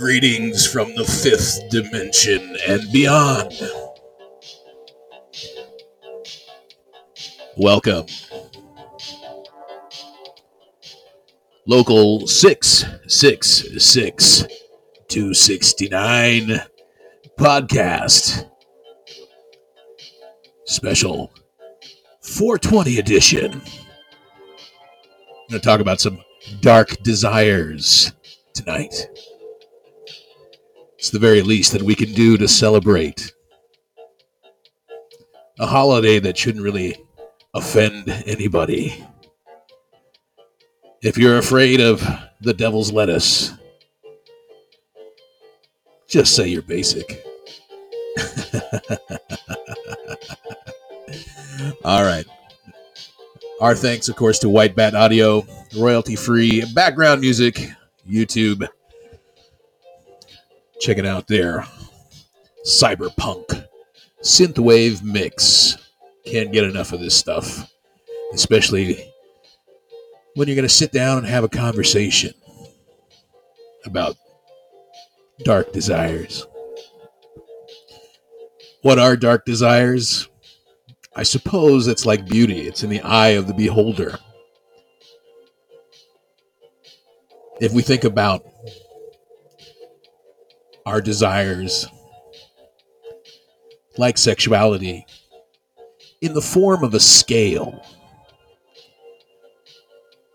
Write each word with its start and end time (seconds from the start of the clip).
Greetings 0.00 0.66
from 0.66 0.94
the 0.94 1.04
fifth 1.04 1.68
dimension 1.68 2.56
and 2.66 2.90
beyond. 2.90 3.52
Welcome. 7.58 8.06
Local 11.66 12.26
666 12.26 14.46
269 15.08 16.60
podcast. 17.38 18.48
Special 20.64 21.30
420 22.22 22.98
edition. 22.98 23.52
I'm 23.52 23.60
going 25.50 25.50
to 25.50 25.60
talk 25.60 25.80
about 25.80 26.00
some 26.00 26.22
dark 26.62 26.96
desires 27.02 28.12
tonight. 28.54 28.94
It's 31.00 31.08
the 31.08 31.18
very 31.18 31.40
least 31.40 31.72
that 31.72 31.80
we 31.80 31.94
can 31.94 32.12
do 32.12 32.36
to 32.36 32.46
celebrate 32.46 33.32
a 35.58 35.66
holiday 35.66 36.18
that 36.18 36.36
shouldn't 36.36 36.62
really 36.62 36.94
offend 37.54 38.10
anybody. 38.26 39.02
If 41.00 41.16
you're 41.16 41.38
afraid 41.38 41.80
of 41.80 42.06
the 42.42 42.52
devil's 42.52 42.92
lettuce, 42.92 43.54
just 46.06 46.36
say 46.36 46.48
you're 46.48 46.60
basic. 46.60 47.24
All 51.82 52.02
right. 52.02 52.26
Our 53.62 53.74
thanks, 53.74 54.10
of 54.10 54.16
course, 54.16 54.38
to 54.40 54.50
White 54.50 54.76
Bat 54.76 54.94
Audio, 54.94 55.46
royalty 55.78 56.14
free 56.14 56.62
background 56.74 57.22
music, 57.22 57.70
YouTube 58.06 58.68
Check 60.80 60.98
it 60.98 61.06
out 61.06 61.26
there. 61.26 61.66
Cyberpunk 62.66 63.66
synthwave 64.22 65.02
mix. 65.02 65.76
Can't 66.24 66.52
get 66.52 66.64
enough 66.64 66.92
of 66.92 67.00
this 67.00 67.14
stuff, 67.14 67.70
especially 68.34 69.12
when 70.34 70.46
you're 70.46 70.54
going 70.54 70.62
to 70.62 70.68
sit 70.68 70.92
down 70.92 71.18
and 71.18 71.26
have 71.26 71.44
a 71.44 71.48
conversation 71.48 72.32
about 73.84 74.16
dark 75.42 75.72
desires. 75.72 76.46
What 78.82 78.98
are 78.98 79.16
dark 79.16 79.44
desires? 79.44 80.28
I 81.16 81.22
suppose 81.22 81.88
it's 81.88 82.06
like 82.06 82.26
beauty, 82.26 82.60
it's 82.60 82.82
in 82.82 82.90
the 82.90 83.00
eye 83.00 83.30
of 83.30 83.46
the 83.46 83.54
beholder. 83.54 84.18
If 87.60 87.72
we 87.72 87.82
think 87.82 88.04
about 88.04 88.46
our 90.86 91.00
desires, 91.00 91.86
like 93.96 94.18
sexuality, 94.18 95.06
in 96.20 96.34
the 96.34 96.42
form 96.42 96.84
of 96.84 96.94
a 96.94 97.00
scale, 97.00 97.84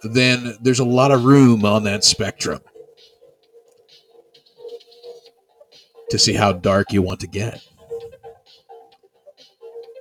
then 0.03 0.55
there's 0.61 0.79
a 0.79 0.85
lot 0.85 1.11
of 1.11 1.25
room 1.25 1.65
on 1.65 1.83
that 1.83 2.03
spectrum 2.03 2.61
to 6.09 6.19
see 6.19 6.33
how 6.33 6.53
dark 6.53 6.91
you 6.93 7.01
want 7.01 7.19
to 7.19 7.27
get. 7.27 7.61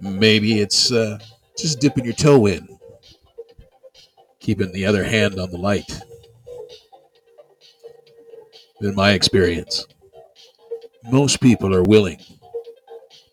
Maybe 0.01 0.61
it's 0.61 0.93
uh, 0.93 1.19
just 1.57 1.81
dipping 1.81 2.05
your 2.05 2.15
toe 2.15 2.47
in, 2.47 2.79
keeping 4.41 4.73
the 4.73 4.85
other 4.85 5.05
hand 5.05 5.39
on 5.39 5.51
the 5.51 5.57
light. 5.57 6.01
In 8.81 8.95
my 8.95 9.13
experience, 9.13 9.87
most 11.11 11.41
people 11.41 11.75
are 11.75 11.83
willing 11.83 12.21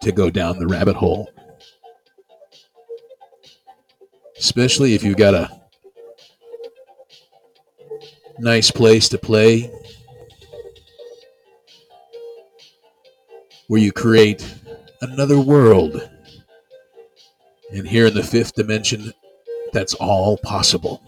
to 0.02 0.12
go 0.12 0.30
down 0.30 0.60
the 0.60 0.68
rabbit 0.68 0.96
hole. 0.96 1.30
Especially 4.38 4.96
if 4.96 5.04
you've 5.04 5.18
got 5.18 5.34
a 5.34 5.62
nice 8.40 8.72
place 8.72 9.08
to 9.10 9.18
play 9.18 9.72
where 13.68 13.80
you 13.80 13.92
create 13.92 14.54
another 15.02 15.40
world. 15.40 16.10
And 17.72 17.88
here 17.88 18.08
in 18.08 18.14
the 18.14 18.24
fifth 18.24 18.56
dimension, 18.56 19.14
that's 19.72 19.94
all 19.94 20.38
possible. 20.38 21.02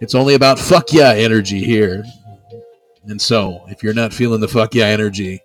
It's 0.00 0.14
only 0.14 0.34
about 0.34 0.58
fuck 0.58 0.92
yeah 0.92 1.12
energy 1.12 1.64
here. 1.64 2.04
And 3.06 3.20
so, 3.20 3.64
if 3.68 3.82
you're 3.82 3.94
not 3.94 4.12
feeling 4.12 4.40
the 4.40 4.48
fuck 4.48 4.74
yeah 4.74 4.86
energy 4.86 5.40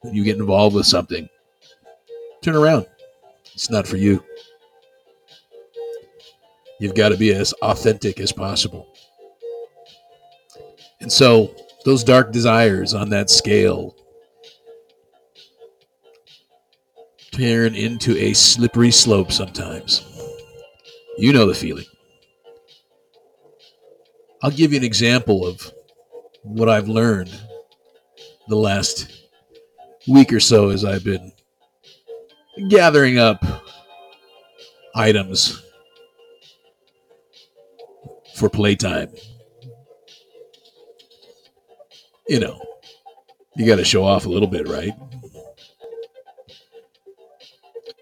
when 0.00 0.14
you 0.14 0.24
get 0.24 0.36
involved 0.36 0.74
with 0.74 0.86
something, 0.86 1.28
turn 2.42 2.56
around. 2.56 2.86
It's 3.54 3.70
not 3.70 3.86
for 3.86 3.96
you. 3.96 4.22
You've 6.80 6.96
got 6.96 7.10
to 7.10 7.16
be 7.16 7.32
as 7.32 7.52
authentic 7.54 8.18
as 8.18 8.32
possible. 8.32 8.92
And 11.00 11.10
so, 11.10 11.54
those 11.84 12.02
dark 12.02 12.32
desires 12.32 12.94
on 12.94 13.10
that 13.10 13.30
scale 13.30 13.94
turn 17.30 17.74
into 17.74 18.16
a 18.16 18.32
slippery 18.32 18.90
slope 18.90 19.30
sometimes. 19.30 20.04
You 21.16 21.32
know 21.32 21.46
the 21.46 21.54
feeling. 21.54 21.84
I'll 24.42 24.50
give 24.50 24.72
you 24.72 24.78
an 24.78 24.84
example 24.84 25.46
of 25.46 25.72
what 26.44 26.68
I've 26.68 26.88
learned 26.88 27.34
the 28.48 28.56
last 28.56 29.28
week 30.06 30.32
or 30.32 30.40
so 30.40 30.68
as 30.68 30.84
I've 30.84 31.02
been 31.02 31.32
gathering 32.68 33.18
up 33.18 33.42
items 34.94 35.62
for 38.36 38.48
playtime. 38.50 39.10
You 42.28 42.40
know, 42.40 42.62
you 43.56 43.66
got 43.66 43.76
to 43.76 43.84
show 43.84 44.04
off 44.04 44.26
a 44.26 44.28
little 44.28 44.48
bit, 44.48 44.68
right? 44.68 44.92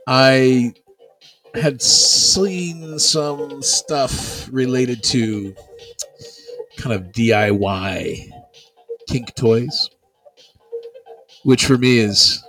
I 0.07 0.75
had 1.55 1.81
seen 1.81 2.99
some 2.99 3.63
stuff 3.63 4.49
related 4.51 5.03
to 5.05 5.55
kind 6.83 6.97
of 6.97 7.13
DIY 7.13 8.29
kink 9.07 9.33
toys, 9.37 9.89
which 11.45 11.65
for 11.65 11.79
me 11.79 11.99
is 11.99 12.43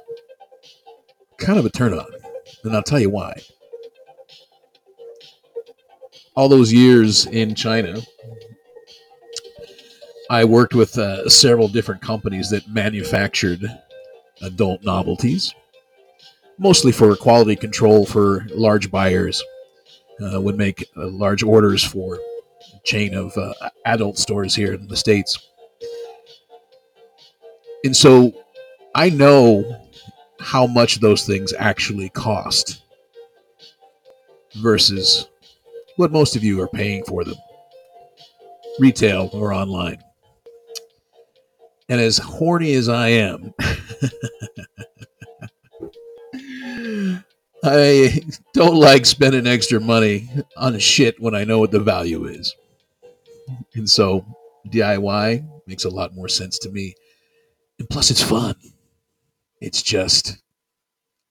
kind 1.37 1.59
of 1.59 1.65
a 1.65 1.69
turn 1.69 1.93
on. 1.93 2.07
And 2.63 2.75
I'll 2.75 2.81
tell 2.81 2.99
you 2.99 3.11
why. 3.11 3.39
All 6.35 6.49
those 6.49 6.73
years 6.73 7.27
in 7.27 7.53
China, 7.53 8.01
I 10.31 10.45
worked 10.45 10.73
with 10.73 10.97
uh, 10.97 11.29
several 11.29 11.67
different 11.67 12.01
companies 12.01 12.49
that 12.49 12.67
manufactured 12.67 13.63
adult 14.41 14.83
novelties, 14.83 15.53
mostly 16.57 16.91
for 16.91 17.15
quality 17.15 17.55
control 17.55 18.07
for 18.07 18.47
large 18.49 18.89
buyers. 18.89 19.43
Uh, 20.23 20.39
would 20.39 20.55
make 20.55 20.87
uh, 20.95 21.07
large 21.07 21.41
orders 21.41 21.83
for 21.83 22.19
chain 22.83 23.13
of 23.13 23.35
uh, 23.37 23.53
adult 23.85 24.17
stores 24.17 24.55
here 24.55 24.73
in 24.73 24.87
the 24.87 24.95
states. 24.97 25.49
And 27.83 27.95
so 27.95 28.33
I 28.95 29.09
know 29.09 29.81
how 30.39 30.67
much 30.67 30.99
those 30.99 31.25
things 31.25 31.53
actually 31.57 32.09
cost 32.09 32.81
versus 34.55 35.27
what 35.95 36.11
most 36.11 36.35
of 36.35 36.43
you 36.43 36.61
are 36.61 36.67
paying 36.67 37.03
for 37.05 37.23
them, 37.23 37.37
retail 38.79 39.29
or 39.33 39.53
online. 39.53 40.03
And 41.89 41.99
as 42.01 42.17
horny 42.17 42.73
as 42.73 42.89
I 42.89 43.09
am, 43.09 43.53
I 47.63 48.21
don't 48.53 48.75
like 48.75 49.05
spending 49.05 49.47
extra 49.47 49.79
money 49.79 50.29
on 50.57 50.77
shit 50.79 51.19
when 51.21 51.33
I 51.35 51.45
know 51.45 51.59
what 51.59 51.71
the 51.71 51.79
value 51.79 52.25
is. 52.25 52.53
And 53.75 53.89
so 53.89 54.25
DIY 54.69 55.47
makes 55.67 55.85
a 55.85 55.89
lot 55.89 56.15
more 56.15 56.27
sense 56.27 56.57
to 56.59 56.69
me. 56.69 56.95
And 57.79 57.89
plus, 57.89 58.11
it's 58.11 58.23
fun. 58.23 58.55
It's 59.59 59.81
just 59.81 60.41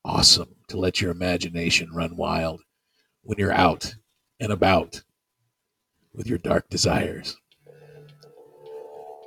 awesome 0.04 0.56
to 0.68 0.76
let 0.78 1.00
your 1.00 1.10
imagination 1.10 1.90
run 1.92 2.16
wild 2.16 2.62
when 3.22 3.38
you're 3.38 3.52
out 3.52 3.94
and 4.40 4.52
about 4.52 5.02
with 6.14 6.26
your 6.26 6.38
dark 6.38 6.68
desires. 6.68 7.36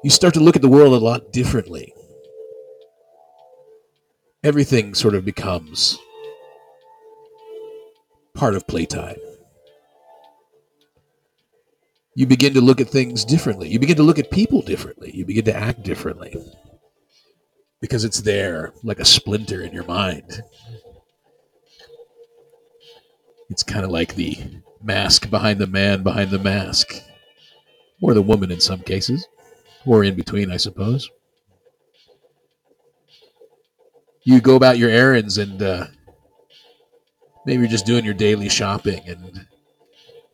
You 0.03 0.09
start 0.09 0.33
to 0.35 0.39
look 0.39 0.55
at 0.55 0.61
the 0.61 0.67
world 0.67 0.93
a 0.93 1.03
lot 1.03 1.31
differently. 1.31 1.93
Everything 4.43 4.93
sort 4.93 5.15
of 5.15 5.25
becomes 5.25 5.97
part 8.35 8.53
of 8.53 8.67
playtime 8.67 9.15
you 12.15 12.25
begin 12.27 12.53
to 12.55 12.61
look 12.61 12.81
at 12.81 12.89
things 12.89 13.25
differently. 13.25 13.69
You 13.69 13.79
begin 13.79 13.97
to 13.97 14.03
look 14.03 14.19
at 14.19 14.31
people 14.31 14.61
differently. 14.61 15.11
You 15.13 15.25
begin 15.25 15.45
to 15.45 15.55
act 15.55 15.83
differently. 15.83 16.35
because 17.81 18.03
it's 18.03 18.21
there 18.21 18.73
like 18.83 18.99
a 18.99 19.05
splinter 19.05 19.61
in 19.61 19.73
your 19.73 19.83
mind. 19.85 20.41
It's 23.49 23.63
kind 23.63 23.85
of 23.85 23.91
like 23.91 24.15
the 24.15 24.37
mask 24.81 25.29
behind 25.29 25.59
the 25.59 25.67
man 25.67 26.03
behind 26.03 26.31
the 26.31 26.39
mask, 26.39 27.01
or 28.01 28.13
the 28.13 28.21
woman 28.21 28.51
in 28.51 28.59
some 28.59 28.79
cases, 28.81 29.27
or 29.85 30.03
in 30.03 30.15
between, 30.15 30.51
I 30.51 30.57
suppose. 30.57 31.09
You 34.23 34.41
go 34.41 34.55
about 34.55 34.77
your 34.79 34.89
errands 34.89 35.37
and 35.37 35.61
uh, 35.61 35.87
maybe 37.45 37.61
you're 37.61 37.71
just 37.71 37.85
doing 37.85 38.05
your 38.05 38.15
daily 38.15 38.49
shopping 38.49 39.01
and 39.07 39.45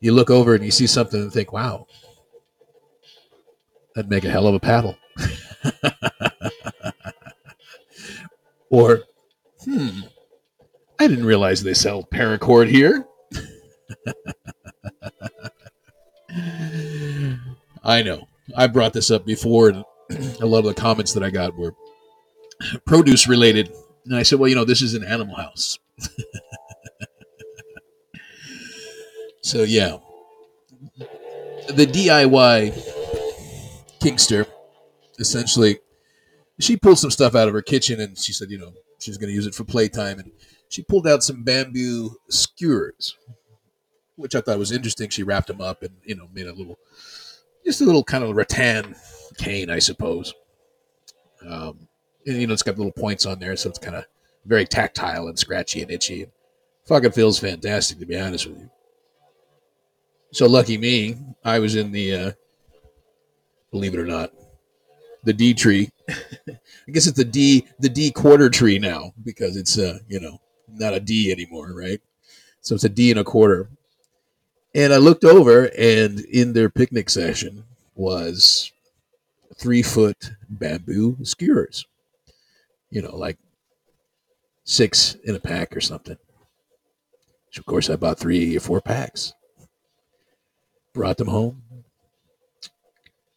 you 0.02 0.12
look 0.12 0.28
over 0.30 0.54
and 0.54 0.64
you 0.64 0.70
see 0.72 0.86
something 0.88 1.22
and 1.22 1.32
think, 1.32 1.52
wow, 1.52 1.86
that'd 3.94 4.10
make 4.10 4.24
a 4.24 4.30
hell 4.30 4.48
of 4.48 4.54
a 4.54 4.60
paddle. 4.60 4.96
or, 8.68 9.04
hmm, 9.64 10.00
I 10.98 11.06
didn't 11.06 11.24
realize 11.24 11.62
they 11.62 11.72
sell 11.72 12.02
paracord 12.02 12.68
here. 12.68 13.06
I 17.84 18.02
know. 18.02 18.26
I 18.56 18.66
brought 18.66 18.92
this 18.94 19.12
up 19.12 19.24
before, 19.24 19.68
and 19.68 19.84
a 20.40 20.46
lot 20.46 20.58
of 20.58 20.64
the 20.64 20.74
comments 20.74 21.12
that 21.12 21.22
I 21.22 21.30
got 21.30 21.56
were 21.56 21.76
produce 22.86 23.28
related. 23.28 23.72
And 24.06 24.16
I 24.16 24.24
said, 24.24 24.40
well, 24.40 24.48
you 24.48 24.56
know, 24.56 24.64
this 24.64 24.82
is 24.82 24.94
an 24.94 25.04
animal 25.04 25.36
house. 25.36 25.78
so, 29.42 29.64
yeah. 29.64 29.98
The 31.68 31.86
DIY 31.86 32.72
Kinkster, 34.00 34.46
essentially, 35.18 35.78
she 36.58 36.76
pulled 36.76 36.98
some 36.98 37.10
stuff 37.10 37.34
out 37.34 37.48
of 37.48 37.54
her 37.54 37.62
kitchen 37.62 38.00
and 38.00 38.16
she 38.16 38.32
said, 38.32 38.50
you 38.50 38.58
know, 38.58 38.72
she's 38.98 39.18
going 39.18 39.28
to 39.28 39.34
use 39.34 39.46
it 39.46 39.54
for 39.54 39.64
playtime. 39.64 40.18
And 40.18 40.32
she 40.68 40.82
pulled 40.82 41.06
out 41.06 41.22
some 41.22 41.42
bamboo 41.42 42.16
skewers, 42.30 43.16
which 44.16 44.34
I 44.34 44.40
thought 44.40 44.58
was 44.58 44.72
interesting. 44.72 45.08
She 45.08 45.22
wrapped 45.22 45.48
them 45.48 45.60
up 45.60 45.82
and, 45.82 45.96
you 46.04 46.14
know, 46.14 46.28
made 46.32 46.46
a 46.46 46.52
little, 46.52 46.78
just 47.64 47.80
a 47.80 47.84
little 47.84 48.04
kind 48.04 48.24
of 48.24 48.34
rattan 48.36 48.94
cane, 49.38 49.70
I 49.70 49.78
suppose. 49.80 50.34
Um, 51.46 51.88
and, 52.26 52.40
you 52.40 52.46
know, 52.46 52.52
it's 52.52 52.62
got 52.62 52.78
little 52.78 52.92
points 52.92 53.26
on 53.26 53.40
there, 53.40 53.56
so 53.56 53.68
it's 53.68 53.78
kind 53.78 53.96
of 53.96 54.04
very 54.44 54.64
tactile 54.64 55.28
and 55.28 55.38
scratchy 55.38 55.82
and 55.82 55.90
itchy. 55.90 56.26
Fucking 56.86 57.12
feels 57.12 57.38
fantastic, 57.38 57.98
to 57.98 58.06
be 58.06 58.18
honest 58.18 58.46
with 58.46 58.58
you. 58.58 58.70
So 60.32 60.46
lucky 60.46 60.78
me, 60.78 61.16
I 61.44 61.58
was 61.58 61.76
in 61.76 61.92
the, 61.92 62.14
uh, 62.14 62.32
believe 63.70 63.94
it 63.94 64.00
or 64.00 64.06
not, 64.06 64.32
the 65.24 65.32
D 65.32 65.54
tree. 65.54 65.90
I 66.10 66.90
guess 66.90 67.06
it's 67.06 67.16
the 67.16 67.24
D, 67.24 67.66
the 67.78 67.88
D 67.88 68.10
quarter 68.10 68.48
tree 68.48 68.78
now 68.78 69.12
because 69.22 69.56
it's, 69.56 69.78
uh, 69.78 69.98
you 70.08 70.20
know, 70.20 70.40
not 70.68 70.94
a 70.94 71.00
D 71.00 71.30
anymore, 71.30 71.72
right? 71.74 72.00
So 72.60 72.74
it's 72.74 72.84
a 72.84 72.88
D 72.88 73.10
and 73.10 73.20
a 73.20 73.24
quarter. 73.24 73.68
And 74.74 74.92
I 74.92 74.96
looked 74.96 75.24
over, 75.24 75.70
and 75.78 76.20
in 76.20 76.54
their 76.54 76.70
picnic 76.70 77.10
session 77.10 77.64
was 77.94 78.72
three 79.58 79.82
foot 79.82 80.32
bamboo 80.48 81.18
skewers 81.24 81.84
you 82.92 83.00
know, 83.00 83.16
like 83.16 83.38
six 84.64 85.16
in 85.24 85.34
a 85.34 85.40
pack 85.40 85.74
or 85.74 85.80
something. 85.80 86.16
Which 87.46 87.58
of 87.58 87.64
course 87.66 87.90
I 87.90 87.96
bought 87.96 88.18
three 88.18 88.56
or 88.56 88.60
four 88.60 88.80
packs. 88.80 89.32
Brought 90.94 91.16
them 91.16 91.28
home, 91.28 91.62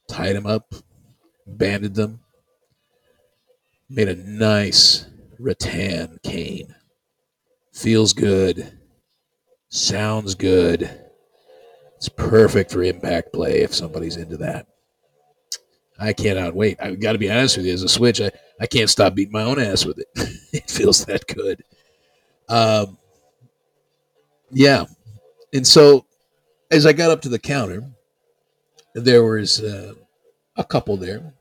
tied 0.10 0.36
them 0.36 0.46
up, 0.46 0.74
banded 1.48 1.96
them, 1.96 2.20
made 3.90 4.10
a 4.10 4.16
nice 4.16 5.06
rattan 5.40 6.20
cane. 6.24 6.76
Feels 7.74 8.12
good, 8.14 8.78
sounds 9.70 10.36
good. 10.36 10.90
It's 11.96 12.10
perfect 12.10 12.72
for 12.72 12.84
impact 12.84 13.32
play 13.34 13.62
if 13.62 13.74
somebody's 13.74 14.18
into 14.18 14.38
that. 14.38 14.68
I 15.98 16.14
cannot 16.14 16.56
wait. 16.56 16.78
I've 16.82 17.00
got 17.00 17.14
to 17.14 17.18
be 17.18 17.32
honest 17.32 17.58
with 17.58 17.66
you. 17.66 17.74
As 17.74 17.84
a 17.84 17.90
Switch, 17.90 18.20
I, 18.20 18.32
I 18.60 18.68
can't 18.68 18.90
stop 18.90 19.16
beating 19.16 19.32
my 19.32 19.44
own 19.44 19.60
ass 19.60 19.86
with 19.86 20.00
it. 20.00 20.08
it 20.54 20.70
feels 20.70 21.06
that 21.06 21.26
good. 21.28 21.64
Um, 22.50 22.98
yeah. 24.52 24.86
And 25.54 25.66
so 25.66 26.06
as 26.72 26.86
I 26.86 26.94
got 26.94 27.12
up 27.12 27.22
to 27.22 27.30
the 27.30 27.40
counter, 27.40 27.84
there 28.94 29.24
was 29.24 29.62
uh, 29.62 29.94
a 30.56 30.64
couple 30.64 30.98
there. 30.98 31.34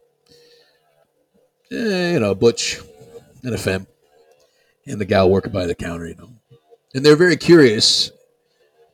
Eh, 1.70 2.12
you 2.12 2.20
know, 2.20 2.32
a 2.32 2.34
Butch 2.34 2.80
and 3.42 3.54
a 3.54 3.58
femme 3.58 3.86
and 4.86 5.00
the 5.00 5.04
gal 5.04 5.30
working 5.30 5.52
by 5.52 5.66
the 5.66 5.74
counter, 5.74 6.06
you 6.06 6.14
know. 6.16 6.30
And 6.94 7.04
they're 7.04 7.16
very 7.16 7.36
curious 7.36 8.12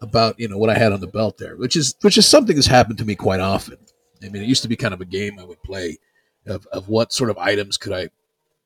about, 0.01 0.39
you 0.39 0.49
know, 0.49 0.57
what 0.57 0.71
I 0.71 0.79
had 0.79 0.93
on 0.93 1.01
the 1.01 1.07
belt 1.07 1.37
there, 1.39 1.57
which 1.57 1.77
is 1.77 1.95
which 2.01 2.17
is 2.17 2.27
something 2.27 2.57
that's 2.57 2.67
happened 2.67 2.99
to 2.99 3.05
me 3.05 3.15
quite 3.15 3.41
often. 3.41 3.77
I 4.23 4.29
mean, 4.29 4.43
it 4.43 4.49
used 4.49 4.63
to 4.63 4.69
be 4.69 4.77
kind 4.77 4.95
of 4.95 5.01
a 5.01 5.07
game 5.07 5.39
I 5.39 5.45
would 5.45 5.63
play 5.63 5.99
of, 6.47 6.67
of 6.73 6.89
what 6.89 7.13
sort 7.13 7.31
of 7.31 7.39
items 7.39 7.77
could 7.77 7.93
I 7.93 8.09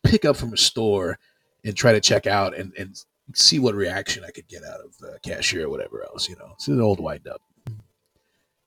pick 0.02 0.24
up 0.24 0.36
from 0.36 0.52
a 0.52 0.56
store 0.56 1.18
and 1.64 1.76
try 1.76 1.92
to 1.92 2.00
check 2.00 2.26
out 2.26 2.56
and, 2.56 2.72
and 2.78 2.96
see 3.34 3.58
what 3.58 3.74
reaction 3.74 4.24
I 4.24 4.30
could 4.30 4.48
get 4.48 4.64
out 4.64 4.80
of 4.80 4.96
the 4.98 5.18
cashier 5.22 5.66
or 5.66 5.70
whatever 5.70 6.04
else, 6.04 6.28
you 6.28 6.36
know. 6.36 6.50
It's 6.54 6.68
an 6.68 6.80
old 6.80 7.00
wind 7.00 7.26
up. 7.26 7.40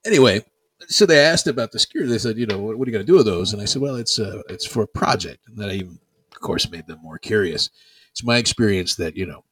Anyway, 0.06 0.44
so 0.88 1.06
they 1.06 1.20
asked 1.20 1.48
about 1.48 1.72
the 1.72 1.80
skewer. 1.80 2.06
They 2.06 2.18
said, 2.18 2.38
you 2.38 2.46
know, 2.46 2.60
what, 2.60 2.78
what 2.78 2.88
are 2.88 2.92
you 2.92 2.98
going 2.98 3.06
to 3.06 3.12
do 3.12 3.18
with 3.18 3.26
those? 3.26 3.54
And 3.54 3.62
I 3.62 3.66
said, 3.66 3.82
well, 3.82 3.96
it's 3.96 4.20
uh, 4.20 4.42
it's 4.50 4.66
for 4.66 4.84
a 4.84 4.88
project. 4.88 5.40
And 5.48 5.58
that 5.58 5.72
even, 5.72 6.00
of 6.32 6.40
course, 6.40 6.70
made 6.70 6.88
them 6.88 7.00
more 7.02 7.18
curious. 7.18 7.70
It's 8.12 8.24
my 8.24 8.38
experience 8.38 8.96
that, 8.96 9.16
you 9.16 9.26
know, 9.26 9.44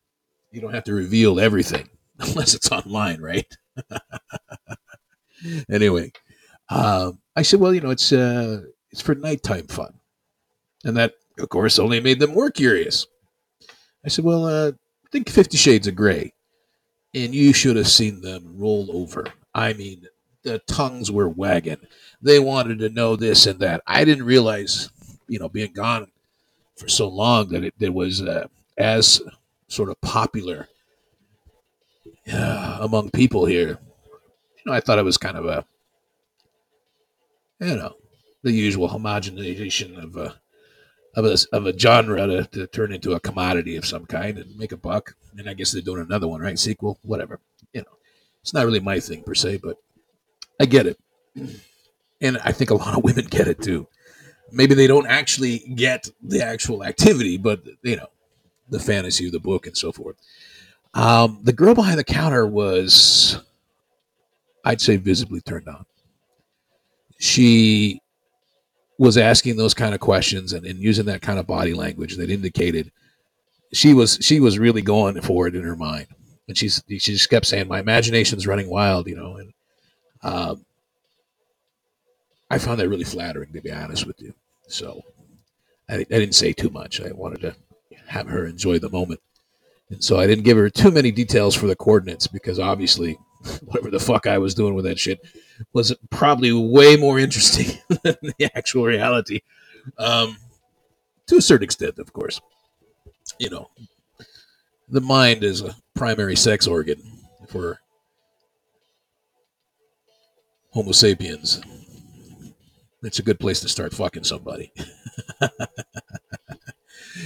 you 0.51 0.61
don't 0.61 0.73
have 0.73 0.85
to 0.85 0.93
reveal 0.93 1.39
everything 1.39 1.89
unless 2.19 2.53
it's 2.53 2.71
online, 2.71 3.21
right? 3.21 3.45
anyway, 5.69 6.11
um, 6.69 7.19
I 7.35 7.41
said, 7.41 7.59
well, 7.59 7.73
you 7.73 7.81
know, 7.81 7.91
it's 7.91 8.11
uh, 8.11 8.61
it's 8.91 9.01
for 9.01 9.15
nighttime 9.15 9.67
fun, 9.67 9.93
and 10.83 10.95
that, 10.97 11.13
of 11.39 11.49
course, 11.49 11.79
only 11.79 11.99
made 11.99 12.19
them 12.19 12.33
more 12.33 12.49
curious. 12.49 13.05
I 14.05 14.09
said, 14.09 14.23
well, 14.23 14.45
uh, 14.45 14.71
think 15.11 15.29
Fifty 15.29 15.57
Shades 15.57 15.87
of 15.87 15.95
Grey, 15.95 16.33
and 17.13 17.35
you 17.35 17.53
should 17.53 17.75
have 17.75 17.87
seen 17.87 18.21
them 18.21 18.57
roll 18.57 18.89
over. 18.95 19.25
I 19.53 19.73
mean, 19.73 20.05
the 20.45 20.59
tongues 20.59 21.11
were 21.11 21.27
wagging. 21.27 21.85
They 22.21 22.39
wanted 22.39 22.79
to 22.79 22.89
know 22.89 23.15
this 23.17 23.45
and 23.45 23.59
that. 23.59 23.81
I 23.85 24.05
didn't 24.05 24.25
realize, 24.25 24.89
you 25.27 25.39
know, 25.39 25.49
being 25.49 25.73
gone 25.73 26.07
for 26.77 26.87
so 26.87 27.09
long 27.09 27.49
that 27.49 27.63
it, 27.63 27.73
it 27.79 27.93
was 27.93 28.21
uh, 28.21 28.47
as 28.77 29.21
sort 29.67 29.89
of 29.89 29.99
popular 29.99 30.69
uh, 32.31 32.77
among 32.81 33.09
people 33.09 33.45
here. 33.45 33.79
You 34.57 34.63
know, 34.67 34.73
I 34.73 34.79
thought 34.79 34.99
it 34.99 35.05
was 35.05 35.17
kind 35.17 35.37
of 35.37 35.45
a 35.45 35.65
you 37.59 37.75
know, 37.75 37.95
the 38.43 38.51
usual 38.51 38.89
homogenization 38.89 40.01
of 40.01 40.15
a 40.17 40.35
of 41.15 41.25
a, 41.25 41.37
of 41.53 41.65
a 41.65 41.77
genre 41.77 42.27
to, 42.27 42.43
to 42.47 42.67
turn 42.67 42.91
into 42.91 43.13
a 43.13 43.19
commodity 43.21 43.77
of 43.77 43.85
some 43.85 44.05
kind 44.05 44.37
and 44.37 44.57
make 44.57 44.73
a 44.73 44.77
buck. 44.77 45.15
And 45.37 45.49
I 45.49 45.53
guess 45.53 45.71
they're 45.71 45.81
doing 45.81 46.01
another 46.01 46.27
one, 46.27 46.41
right? 46.41 46.59
Sequel, 46.59 46.99
whatever. 47.03 47.39
You 47.73 47.81
know, 47.81 47.97
it's 48.41 48.53
not 48.53 48.65
really 48.65 48.81
my 48.81 48.99
thing 48.99 49.23
per 49.23 49.33
se, 49.33 49.57
but 49.63 49.77
I 50.59 50.65
get 50.65 50.87
it. 50.87 50.99
And 52.21 52.37
I 52.43 52.51
think 52.51 52.69
a 52.69 52.75
lot 52.75 52.97
of 52.97 53.03
women 53.03 53.25
get 53.25 53.47
it 53.47 53.61
too. 53.61 53.87
Maybe 54.51 54.73
they 54.73 54.87
don't 54.87 55.07
actually 55.07 55.59
get 55.75 56.09
the 56.23 56.43
actual 56.43 56.83
activity, 56.83 57.37
but 57.37 57.61
you 57.83 57.97
know, 57.97 58.07
the 58.69 58.79
fantasy 58.79 59.25
of 59.25 59.31
the 59.31 59.39
book 59.39 59.67
and 59.67 59.77
so 59.77 59.91
forth. 59.91 60.15
Um, 60.93 61.39
the 61.43 61.53
girl 61.53 61.75
behind 61.75 61.99
the 61.99 62.05
counter 62.05 62.47
was, 62.47 63.39
I'd 64.63 64.79
say, 64.79 64.95
visibly 64.95 65.41
turned 65.41 65.67
on 65.67 65.85
she 67.17 68.01
was 68.97 69.17
asking 69.17 69.57
those 69.57 69.73
kind 69.73 69.93
of 69.93 69.99
questions 69.99 70.53
and, 70.53 70.65
and 70.65 70.79
using 70.79 71.05
that 71.05 71.21
kind 71.21 71.39
of 71.39 71.47
body 71.47 71.73
language 71.73 72.15
that 72.17 72.29
indicated 72.29 72.91
she 73.73 73.93
was 73.93 74.17
she 74.21 74.39
was 74.39 74.59
really 74.59 74.81
going 74.81 75.19
for 75.21 75.47
it 75.47 75.55
in 75.55 75.63
her 75.63 75.75
mind 75.75 76.07
and 76.47 76.57
she's 76.57 76.81
she 76.87 77.13
just 77.13 77.29
kept 77.29 77.45
saying 77.45 77.67
my 77.67 77.79
imagination's 77.79 78.47
running 78.47 78.69
wild 78.69 79.07
you 79.07 79.15
know 79.15 79.35
and 79.35 79.51
um, 80.25 80.65
i 82.49 82.57
found 82.57 82.79
that 82.79 82.89
really 82.89 83.03
flattering 83.03 83.51
to 83.53 83.61
be 83.61 83.71
honest 83.71 84.05
with 84.05 84.21
you 84.21 84.33
so 84.67 85.01
I, 85.89 85.95
I 85.95 86.03
didn't 86.03 86.35
say 86.35 86.51
too 86.53 86.69
much 86.69 87.01
i 87.01 87.11
wanted 87.11 87.41
to 87.41 87.55
have 88.07 88.27
her 88.27 88.45
enjoy 88.45 88.79
the 88.79 88.89
moment 88.89 89.21
and 89.89 90.03
so 90.03 90.19
i 90.19 90.27
didn't 90.27 90.43
give 90.43 90.57
her 90.57 90.69
too 90.69 90.91
many 90.91 91.11
details 91.11 91.55
for 91.55 91.67
the 91.67 91.75
coordinates 91.75 92.27
because 92.27 92.59
obviously 92.59 93.17
whatever 93.65 93.89
the 93.89 93.99
fuck 93.99 94.27
i 94.27 94.37
was 94.37 94.53
doing 94.53 94.73
with 94.73 94.85
that 94.85 94.99
shit 94.99 95.21
was 95.73 95.93
probably 96.09 96.51
way 96.51 96.95
more 96.95 97.19
interesting 97.19 97.77
than 98.03 98.15
the 98.21 98.51
actual 98.55 98.85
reality. 98.85 99.41
Um, 99.97 100.37
to 101.27 101.37
a 101.37 101.41
certain 101.41 101.63
extent, 101.63 101.99
of 101.99 102.13
course. 102.13 102.41
You 103.39 103.49
know, 103.49 103.69
the 104.87 105.01
mind 105.01 105.43
is 105.43 105.61
a 105.61 105.75
primary 105.95 106.35
sex 106.35 106.67
organ 106.67 107.01
for 107.49 107.79
Homo 110.75 110.91
sapiens. 110.91 111.61
It's 113.01 113.19
a 113.19 113.23
good 113.23 113.39
place 113.39 113.61
to 113.61 113.69
start 113.69 113.93
fucking 113.93 114.25
somebody. 114.25 114.73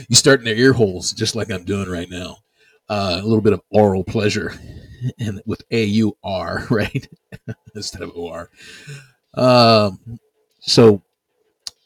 you 0.07 0.15
start 0.15 0.41
in 0.41 0.45
their 0.45 0.55
ear 0.55 0.71
holes, 0.71 1.13
just 1.13 1.35
like 1.35 1.49
I'm 1.49 1.63
doing 1.63 1.89
right 1.89 2.07
now. 2.11 2.37
Uh, 2.87 3.17
a 3.19 3.25
little 3.25 3.41
bit 3.41 3.53
of 3.53 3.61
oral 3.71 4.03
pleasure, 4.03 4.53
and 5.19 5.41
with 5.47 5.63
A 5.71 5.83
U 5.83 6.15
R, 6.23 6.67
right, 6.69 7.07
instead 7.73 8.03
of 8.03 8.11
O 8.15 8.27
R. 8.27 8.51
Um, 9.33 10.19
so, 10.59 11.01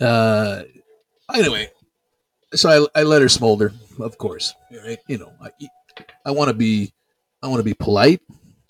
uh, 0.02 0.64
anyway, 1.34 1.70
so 2.54 2.88
I, 2.94 3.00
I 3.00 3.04
let 3.04 3.22
her 3.22 3.30
smolder, 3.30 3.72
of 4.02 4.18
course. 4.18 4.54
Right? 4.86 5.00
You 5.08 5.20
know, 5.20 5.32
I, 5.42 5.50
I 6.26 6.32
want 6.32 6.50
to 6.50 6.54
be, 6.54 6.92
I 7.42 7.48
want 7.48 7.62
to 7.62 7.64
be 7.64 7.74
polite. 7.74 8.20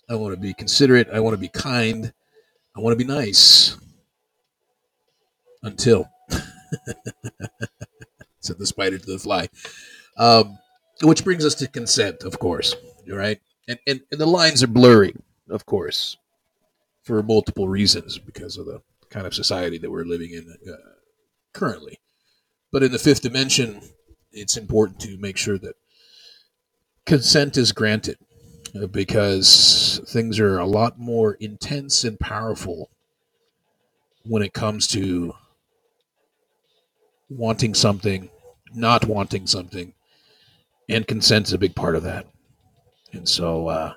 I 0.07 0.13
want 0.13 0.35
to 0.35 0.39
be 0.39 0.53
considerate. 0.53 1.09
I 1.12 1.21
want 1.21 1.33
to 1.33 1.41
be 1.41 1.47
kind. 1.47 2.13
I 2.75 2.79
want 2.79 2.97
to 2.97 3.05
be 3.05 3.11
nice. 3.11 3.77
Until 5.61 6.09
said 8.39 8.57
the 8.57 8.65
spider 8.65 8.97
to 8.97 9.05
the 9.05 9.19
fly. 9.19 9.47
Um, 10.17 10.57
which 11.01 11.23
brings 11.23 11.45
us 11.45 11.55
to 11.55 11.67
consent, 11.67 12.23
of 12.23 12.39
course. 12.39 12.75
Right, 13.07 13.39
and, 13.67 13.79
and 13.87 14.01
and 14.11 14.19
the 14.19 14.25
lines 14.25 14.63
are 14.63 14.67
blurry, 14.67 15.13
of 15.49 15.65
course, 15.65 16.17
for 17.03 17.21
multiple 17.21 17.67
reasons 17.67 18.17
because 18.17 18.57
of 18.57 18.65
the 18.65 18.81
kind 19.09 19.27
of 19.27 19.33
society 19.33 19.77
that 19.77 19.91
we're 19.91 20.05
living 20.05 20.31
in 20.31 20.55
uh, 20.71 20.75
currently. 21.53 21.99
But 22.71 22.83
in 22.83 22.91
the 22.91 22.99
fifth 22.99 23.21
dimension, 23.21 23.81
it's 24.31 24.57
important 24.57 24.99
to 25.01 25.17
make 25.17 25.37
sure 25.37 25.57
that 25.59 25.75
consent 27.05 27.57
is 27.57 27.71
granted 27.71 28.17
because 28.91 30.01
things 30.07 30.39
are 30.39 30.57
a 30.57 30.65
lot 30.65 30.99
more 30.99 31.33
intense 31.35 32.03
and 32.03 32.19
powerful 32.19 32.89
when 34.25 34.41
it 34.41 34.53
comes 34.53 34.87
to 34.87 35.33
wanting 37.29 37.73
something, 37.73 38.29
not 38.73 39.05
wanting 39.05 39.45
something, 39.45 39.93
and 40.89 41.07
consent 41.07 41.47
is 41.47 41.53
a 41.53 41.57
big 41.57 41.75
part 41.75 41.95
of 41.95 42.03
that. 42.03 42.25
And 43.11 43.27
so, 43.27 43.67
uh, 43.67 43.93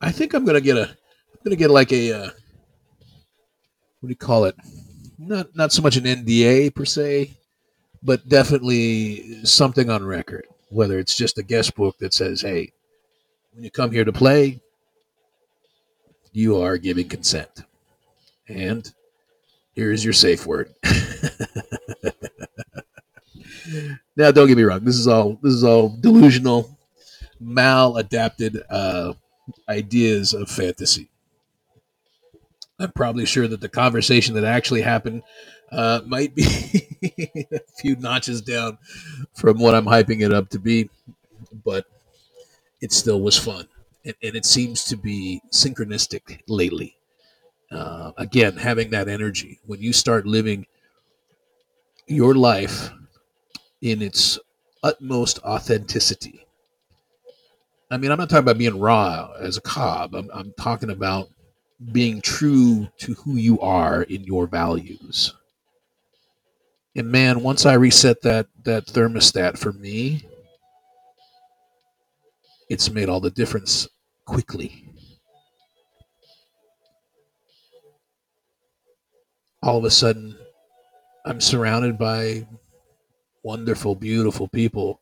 I 0.00 0.10
think 0.10 0.34
I'm 0.34 0.44
gonna 0.44 0.60
get 0.60 0.76
a, 0.76 0.88
I'm 0.88 1.44
gonna 1.44 1.56
get 1.56 1.70
like 1.70 1.92
a, 1.92 2.12
uh, 2.12 2.30
what 4.00 4.06
do 4.06 4.08
you 4.08 4.16
call 4.16 4.44
it? 4.44 4.56
Not 5.18 5.54
not 5.54 5.72
so 5.72 5.82
much 5.82 5.96
an 5.96 6.04
NDA 6.04 6.74
per 6.74 6.84
se, 6.84 7.36
but 8.02 8.28
definitely 8.28 9.44
something 9.44 9.90
on 9.90 10.04
record. 10.04 10.46
Whether 10.70 10.98
it's 10.98 11.16
just 11.16 11.38
a 11.38 11.42
guest 11.42 11.74
book 11.74 11.98
that 11.98 12.14
says, 12.14 12.40
"Hey, 12.42 12.72
when 13.52 13.64
you 13.64 13.70
come 13.70 13.90
here 13.90 14.04
to 14.04 14.12
play, 14.12 14.60
you 16.32 16.56
are 16.56 16.78
giving 16.78 17.08
consent," 17.08 17.64
and 18.48 18.92
here 19.74 19.92
is 19.92 20.04
your 20.04 20.12
safe 20.12 20.46
word. 20.46 20.74
now, 24.16 24.30
don't 24.30 24.48
get 24.48 24.56
me 24.56 24.62
wrong. 24.62 24.84
This 24.84 24.96
is 24.96 25.08
all 25.08 25.38
this 25.42 25.54
is 25.54 25.64
all 25.64 25.88
delusional, 25.88 26.78
maladapted 27.42 28.62
uh, 28.70 29.14
ideas 29.68 30.34
of 30.34 30.50
fantasy. 30.50 31.10
I'm 32.80 32.92
probably 32.92 33.26
sure 33.26 33.46
that 33.46 33.60
the 33.60 33.68
conversation 33.68 34.34
that 34.34 34.44
actually 34.44 34.82
happened 34.82 35.22
uh, 35.70 36.00
might 36.06 36.34
be 36.34 36.44
a 37.52 37.60
few 37.78 37.96
notches 37.96 38.40
down 38.40 38.78
from 39.34 39.58
what 39.58 39.74
I'm 39.74 39.84
hyping 39.84 40.22
it 40.22 40.32
up 40.32 40.48
to 40.50 40.58
be, 40.58 40.88
but 41.64 41.84
it 42.80 42.92
still 42.92 43.20
was 43.20 43.36
fun. 43.36 43.68
And, 44.04 44.14
and 44.22 44.34
it 44.34 44.46
seems 44.46 44.84
to 44.84 44.96
be 44.96 45.42
synchronistic 45.52 46.40
lately. 46.48 46.96
Uh, 47.70 48.12
again, 48.16 48.56
having 48.56 48.90
that 48.90 49.08
energy. 49.08 49.60
When 49.66 49.80
you 49.80 49.92
start 49.92 50.26
living 50.26 50.66
your 52.06 52.34
life 52.34 52.90
in 53.80 54.02
its 54.02 54.38
utmost 54.82 55.38
authenticity. 55.44 56.46
I 57.90 57.96
mean, 57.96 58.10
I'm 58.10 58.18
not 58.18 58.28
talking 58.30 58.44
about 58.44 58.58
being 58.58 58.78
raw 58.78 59.32
as 59.38 59.56
a 59.56 59.60
cob. 59.60 60.14
I'm, 60.14 60.30
I'm 60.32 60.52
talking 60.58 60.90
about 60.90 61.28
being 61.92 62.20
true 62.20 62.88
to 62.98 63.14
who 63.14 63.36
you 63.36 63.58
are 63.60 64.02
in 64.02 64.24
your 64.24 64.46
values. 64.46 65.34
And 66.94 67.10
man, 67.10 67.42
once 67.42 67.64
I 67.64 67.74
reset 67.74 68.22
that 68.22 68.48
that 68.64 68.86
thermostat 68.86 69.56
for 69.56 69.72
me, 69.72 70.26
it's 72.68 72.90
made 72.90 73.08
all 73.08 73.20
the 73.20 73.30
difference 73.30 73.88
quickly. 74.26 74.86
All 79.62 79.78
of 79.78 79.84
a 79.84 79.90
sudden, 79.90 80.36
I'm 81.24 81.40
surrounded 81.40 81.98
by 81.98 82.46
wonderful, 83.42 83.94
beautiful 83.94 84.48
people 84.48 85.00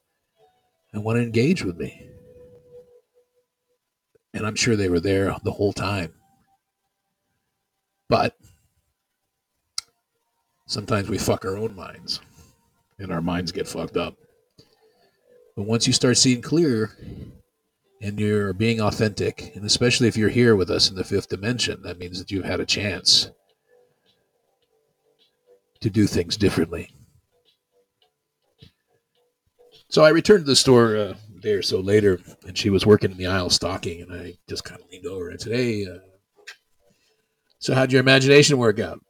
and 0.92 1.04
want 1.04 1.16
to 1.16 1.22
engage 1.22 1.64
with 1.64 1.76
me. 1.76 2.08
And 4.34 4.46
I'm 4.46 4.56
sure 4.56 4.76
they 4.76 4.88
were 4.88 5.00
there 5.00 5.34
the 5.42 5.52
whole 5.52 5.72
time. 5.72 6.12
But 8.08 8.36
sometimes 10.66 11.08
we 11.08 11.18
fuck 11.18 11.44
our 11.44 11.56
own 11.56 11.76
minds 11.76 12.20
and 12.98 13.12
our 13.12 13.20
minds 13.20 13.52
get 13.52 13.68
fucked 13.68 13.96
up. 13.96 14.14
But 15.56 15.66
once 15.66 15.86
you 15.86 15.92
start 15.92 16.16
seeing 16.16 16.40
clear 16.40 16.96
and 18.00 18.18
you're 18.18 18.52
being 18.52 18.80
authentic, 18.80 19.52
and 19.54 19.64
especially 19.64 20.08
if 20.08 20.16
you're 20.16 20.28
here 20.28 20.54
with 20.56 20.70
us 20.70 20.88
in 20.88 20.96
the 20.96 21.04
fifth 21.04 21.28
dimension, 21.28 21.82
that 21.82 21.98
means 21.98 22.18
that 22.18 22.30
you've 22.30 22.44
had 22.44 22.60
a 22.60 22.66
chance 22.66 23.30
to 25.80 25.90
do 25.90 26.06
things 26.06 26.36
differently. 26.36 26.90
So 29.90 30.04
I 30.04 30.10
returned 30.10 30.44
to 30.44 30.50
the 30.50 30.56
store 30.56 30.96
uh, 30.96 31.14
a 31.36 31.40
day 31.40 31.52
or 31.52 31.62
so 31.62 31.80
later, 31.80 32.20
and 32.46 32.56
she 32.56 32.68
was 32.68 32.84
working 32.84 33.10
in 33.10 33.16
the 33.16 33.26
aisle 33.26 33.50
stocking, 33.50 34.02
and 34.02 34.12
I 34.12 34.34
just 34.48 34.64
kind 34.64 34.80
of 34.80 34.86
leaned 34.90 35.06
over 35.06 35.30
and 35.30 35.40
said, 35.40 35.52
"Hey, 35.52 35.86
uh, 35.86 35.98
so 37.58 37.74
how'd 37.74 37.92
your 37.92 38.00
imagination 38.00 38.58
work 38.58 38.78
out?" 38.78 39.00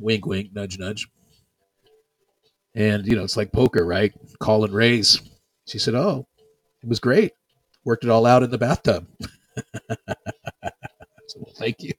Wink, 0.00 0.26
wink, 0.26 0.50
nudge, 0.52 0.78
nudge. 0.78 1.08
And 2.74 3.06
you 3.06 3.16
know, 3.16 3.24
it's 3.24 3.36
like 3.36 3.52
poker, 3.52 3.84
right? 3.84 4.12
Call 4.40 4.64
and 4.64 4.74
raise. 4.74 5.20
She 5.66 5.78
said, 5.78 5.94
"Oh, 5.94 6.26
it 6.82 6.88
was 6.88 7.00
great. 7.00 7.32
Worked 7.84 8.04
it 8.04 8.10
all 8.10 8.26
out 8.26 8.42
in 8.42 8.50
the 8.50 8.58
bathtub." 8.58 9.06
I 9.88 9.96
said, 11.28 11.42
"Well, 11.42 11.54
thank 11.56 11.82
you." 11.82 11.92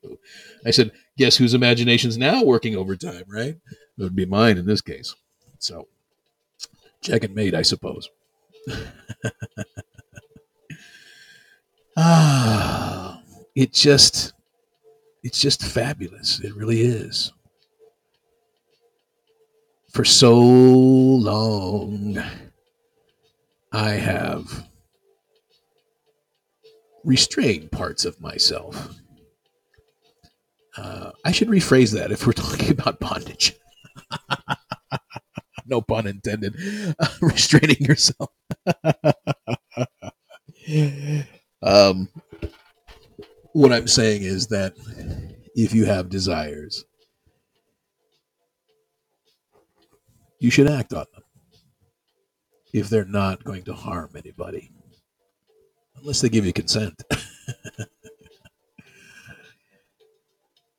I 0.65 0.71
said, 0.71 0.91
"Guess 1.17 1.37
whose 1.37 1.53
imagination's 1.53 2.17
now 2.17 2.43
working 2.43 2.75
overtime, 2.75 3.23
right?" 3.27 3.55
It 3.97 4.03
would 4.03 4.15
be 4.15 4.25
mine 4.25 4.57
in 4.57 4.65
this 4.65 4.81
case. 4.81 5.15
So, 5.59 5.87
check 7.01 7.23
and 7.23 7.33
mate, 7.33 7.55
I 7.55 7.61
suppose. 7.61 8.09
ah, 11.97 13.21
it 13.55 13.71
just, 13.71 14.33
it's 15.25 15.39
just 15.39 15.63
fabulous. 15.65 16.39
It 16.41 16.55
really 16.55 16.81
is. 16.81 17.33
For 19.91 20.05
so 20.05 20.37
long, 20.37 22.21
I 23.71 23.89
have 23.93 24.67
restrained 27.03 27.71
parts 27.71 28.05
of 28.05 28.21
myself. 28.21 28.93
Uh, 30.77 31.09
I 31.25 31.31
should 31.31 31.47
rephrase 31.47 31.91
that 31.95 32.11
if 32.11 32.27
we're 32.27 32.33
talking 32.47 32.69
about 32.69 32.99
bondage. 32.99 33.55
no 35.65 35.81
pun 35.81 36.05
intended. 36.05 36.55
Uh, 36.99 37.07
restraining 37.21 37.81
yourself. 37.81 38.29
um, 41.63 42.09
what 43.55 43.71
I'm 43.71 43.87
saying 43.87 44.23
is 44.23 44.47
that 44.47 44.73
if 45.55 45.73
you 45.73 45.85
have 45.85 46.09
desires, 46.09 46.83
you 50.41 50.51
should 50.51 50.69
act 50.69 50.91
on 50.91 51.05
them 51.13 51.23
if 52.73 52.89
they're 52.89 53.05
not 53.05 53.45
going 53.45 53.63
to 53.63 53.73
harm 53.73 54.09
anybody, 54.17 54.73
unless 55.95 56.19
they 56.19 56.27
give 56.27 56.45
you 56.45 56.51
consent. 56.51 57.01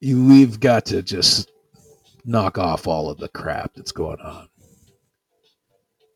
we've 0.03 0.61
got 0.61 0.85
to 0.85 1.01
just 1.01 1.51
knock 2.27 2.59
off 2.59 2.87
all 2.87 3.09
of 3.09 3.17
the 3.17 3.29
crap 3.29 3.73
that's 3.75 3.93
going 3.93 4.21
on. 4.21 4.49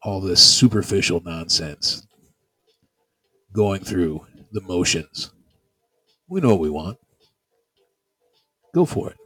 All 0.03 0.21
this 0.21 0.43
superficial 0.43 1.23
nonsense 1.25 2.07
going 3.55 3.81
through 3.81 4.27
the 4.53 4.61
motions. 4.61 5.33
We 6.31 6.41
know 6.41 6.51
what 6.51 6.61
we 6.61 6.71
want. 6.71 6.97
Go 8.73 8.87
for 8.87 9.11
it. 9.11 9.17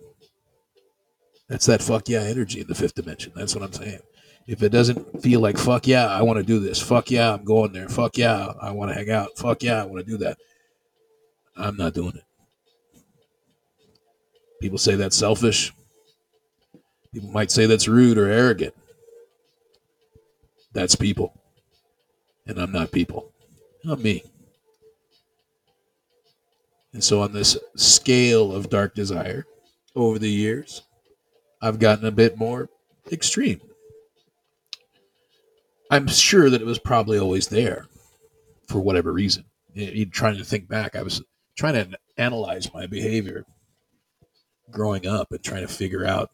That's 1.48 1.66
that 1.66 1.82
fuck 1.82 2.08
yeah 2.08 2.22
energy 2.22 2.62
in 2.62 2.66
the 2.66 2.74
fifth 2.74 2.94
dimension. 2.94 3.32
That's 3.36 3.54
what 3.54 3.62
I'm 3.62 3.72
saying. 3.72 4.00
If 4.46 4.62
it 4.62 4.70
doesn't 4.70 5.22
feel 5.22 5.40
like 5.40 5.58
fuck 5.58 5.86
yeah, 5.86 6.06
I 6.06 6.22
want 6.22 6.38
to 6.38 6.42
do 6.42 6.58
this. 6.58 6.80
Fuck 6.80 7.10
yeah, 7.10 7.34
I'm 7.34 7.44
going 7.44 7.72
there. 7.72 7.88
Fuck 7.88 8.16
yeah, 8.16 8.52
I 8.60 8.70
want 8.70 8.90
to 8.90 8.94
hang 8.94 9.10
out. 9.10 9.36
Fuck 9.36 9.62
yeah, 9.62 9.82
I 9.82 9.86
want 9.86 10.04
to 10.04 10.10
do 10.10 10.16
that. 10.18 10.38
I'm 11.56 11.76
not 11.76 11.92
doing 11.92 12.14
it. 12.16 12.24
People 14.60 14.78
say 14.78 14.96
that's 14.96 15.16
selfish. 15.16 15.74
People 17.12 17.30
might 17.30 17.50
say 17.50 17.66
that's 17.66 17.86
rude 17.86 18.16
or 18.16 18.28
arrogant. 18.28 18.74
That's 20.72 20.96
people. 20.96 21.38
And 22.46 22.58
I'm 22.58 22.72
not 22.72 22.90
people. 22.90 23.30
I'm 23.84 24.02
me. 24.02 24.24
And 26.94 27.02
so, 27.02 27.20
on 27.20 27.32
this 27.32 27.58
scale 27.74 28.54
of 28.54 28.70
dark 28.70 28.94
desire 28.94 29.44
over 29.96 30.18
the 30.18 30.30
years, 30.30 30.82
I've 31.60 31.80
gotten 31.80 32.06
a 32.06 32.12
bit 32.12 32.38
more 32.38 32.70
extreme. 33.10 33.60
I'm 35.90 36.06
sure 36.06 36.48
that 36.48 36.62
it 36.62 36.66
was 36.66 36.78
probably 36.78 37.18
always 37.18 37.48
there 37.48 37.88
for 38.68 38.80
whatever 38.80 39.12
reason. 39.12 39.44
Trying 40.12 40.38
to 40.38 40.44
think 40.44 40.68
back, 40.68 40.94
I 40.94 41.02
was 41.02 41.20
trying 41.56 41.74
to 41.74 41.98
analyze 42.16 42.72
my 42.72 42.86
behavior 42.86 43.44
growing 44.70 45.06
up 45.06 45.32
and 45.32 45.42
trying 45.42 45.66
to 45.66 45.72
figure 45.72 46.06
out 46.06 46.30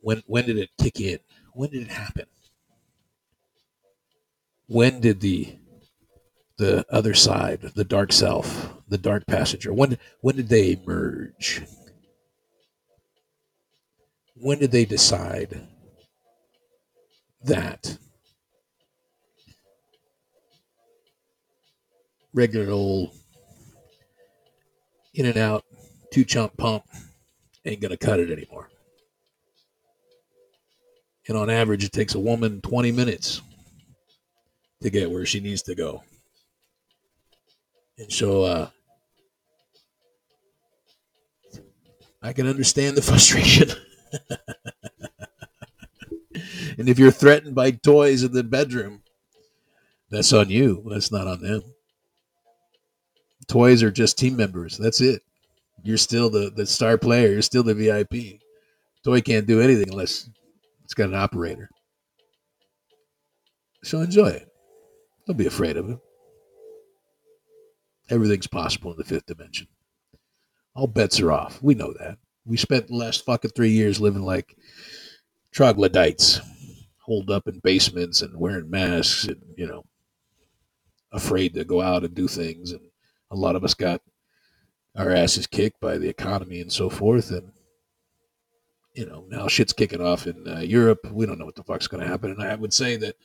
when 0.00 0.22
when 0.26 0.46
did 0.46 0.56
it 0.56 0.70
kick 0.80 1.00
in? 1.00 1.18
When 1.52 1.70
did 1.70 1.82
it 1.82 1.90
happen? 1.90 2.26
When 4.66 5.00
did 5.00 5.20
the 5.20 5.56
the 6.56 6.86
other 6.90 7.12
side, 7.12 7.60
the 7.74 7.84
dark 7.84 8.12
self, 8.12 8.75
the 8.88 8.98
dark 8.98 9.26
passenger, 9.26 9.72
when 9.72 9.98
when 10.20 10.36
did 10.36 10.48
they 10.48 10.80
merge? 10.86 11.62
When 14.34 14.58
did 14.58 14.70
they 14.70 14.84
decide 14.84 15.66
that 17.44 17.96
regular 22.34 22.70
old 22.70 23.14
in 25.14 25.26
and 25.26 25.38
out 25.38 25.64
two 26.12 26.24
chump 26.24 26.56
pump 26.56 26.84
ain't 27.64 27.80
gonna 27.80 27.96
cut 27.96 28.20
it 28.20 28.30
anymore. 28.30 28.68
And 31.28 31.36
on 31.36 31.50
average, 31.50 31.84
it 31.84 31.92
takes 31.92 32.14
a 32.14 32.20
woman 32.20 32.60
20 32.60 32.92
minutes 32.92 33.42
to 34.82 34.90
get 34.90 35.10
where 35.10 35.26
she 35.26 35.40
needs 35.40 35.62
to 35.62 35.74
go. 35.74 36.04
And 37.98 38.12
so 38.12 38.42
uh, 38.44 38.68
I 42.26 42.32
can 42.32 42.48
understand 42.48 42.96
the 42.96 43.02
frustration. 43.10 43.70
and 46.76 46.88
if 46.88 46.98
you're 46.98 47.12
threatened 47.12 47.54
by 47.54 47.70
toys 47.70 48.24
in 48.24 48.32
the 48.32 48.42
bedroom, 48.42 49.02
that's 50.10 50.32
on 50.32 50.50
you. 50.50 50.84
That's 50.90 51.12
not 51.12 51.28
on 51.28 51.40
them. 51.40 51.62
Toys 53.46 53.82
are 53.84 53.92
just 53.92 54.18
team 54.18 54.36
members. 54.36 54.76
That's 54.76 55.00
it. 55.00 55.22
You're 55.84 55.98
still 55.98 56.28
the, 56.28 56.50
the 56.50 56.66
star 56.66 56.98
player. 56.98 57.28
You're 57.28 57.42
still 57.42 57.62
the 57.62 57.74
VIP. 57.74 58.40
Toy 59.04 59.20
can't 59.20 59.46
do 59.46 59.60
anything 59.60 59.88
unless 59.88 60.28
it's 60.82 60.94
got 60.94 61.10
an 61.10 61.14
operator. 61.14 61.70
So 63.84 64.00
enjoy 64.00 64.28
it. 64.28 64.48
Don't 65.28 65.36
be 65.36 65.46
afraid 65.46 65.76
of 65.76 65.90
it. 65.90 65.98
Everything's 68.10 68.48
possible 68.48 68.90
in 68.90 68.98
the 68.98 69.04
fifth 69.04 69.26
dimension. 69.26 69.68
All 70.76 70.86
bets 70.86 71.20
are 71.20 71.32
off. 71.32 71.62
We 71.62 71.74
know 71.74 71.94
that. 71.98 72.18
We 72.44 72.58
spent 72.58 72.88
the 72.88 72.96
last 72.96 73.24
fucking 73.24 73.52
three 73.52 73.70
years 73.70 73.98
living 73.98 74.22
like 74.22 74.56
troglodytes, 75.50 76.40
holed 76.98 77.30
up 77.30 77.48
in 77.48 77.60
basements 77.60 78.20
and 78.20 78.38
wearing 78.38 78.68
masks 78.68 79.24
and, 79.24 79.40
you 79.56 79.66
know, 79.66 79.84
afraid 81.12 81.54
to 81.54 81.64
go 81.64 81.80
out 81.80 82.04
and 82.04 82.14
do 82.14 82.28
things. 82.28 82.72
And 82.72 82.82
a 83.30 83.36
lot 83.36 83.56
of 83.56 83.64
us 83.64 83.72
got 83.72 84.02
our 84.94 85.10
asses 85.10 85.46
kicked 85.46 85.80
by 85.80 85.96
the 85.96 86.08
economy 86.08 86.60
and 86.60 86.70
so 86.70 86.90
forth. 86.90 87.30
And, 87.30 87.52
you 88.94 89.06
know, 89.06 89.24
now 89.28 89.48
shit's 89.48 89.72
kicking 89.72 90.02
off 90.02 90.26
in 90.26 90.46
uh, 90.46 90.60
Europe. 90.60 91.10
We 91.10 91.24
don't 91.24 91.38
know 91.38 91.46
what 91.46 91.56
the 91.56 91.64
fuck's 91.64 91.88
going 91.88 92.02
to 92.02 92.08
happen. 92.08 92.30
And 92.30 92.42
I 92.42 92.54
would 92.54 92.74
say 92.74 92.96
that 92.98 93.16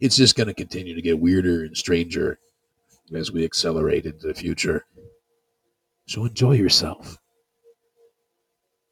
it's 0.00 0.16
just 0.16 0.36
going 0.36 0.46
to 0.46 0.54
continue 0.54 0.94
to 0.94 1.02
get 1.02 1.20
weirder 1.20 1.64
and 1.64 1.76
stranger 1.76 2.38
as 3.14 3.30
we 3.30 3.44
accelerate 3.44 4.06
into 4.06 4.26
the 4.26 4.34
future. 4.34 4.86
So 6.06 6.24
enjoy 6.24 6.52
yourself. 6.52 7.18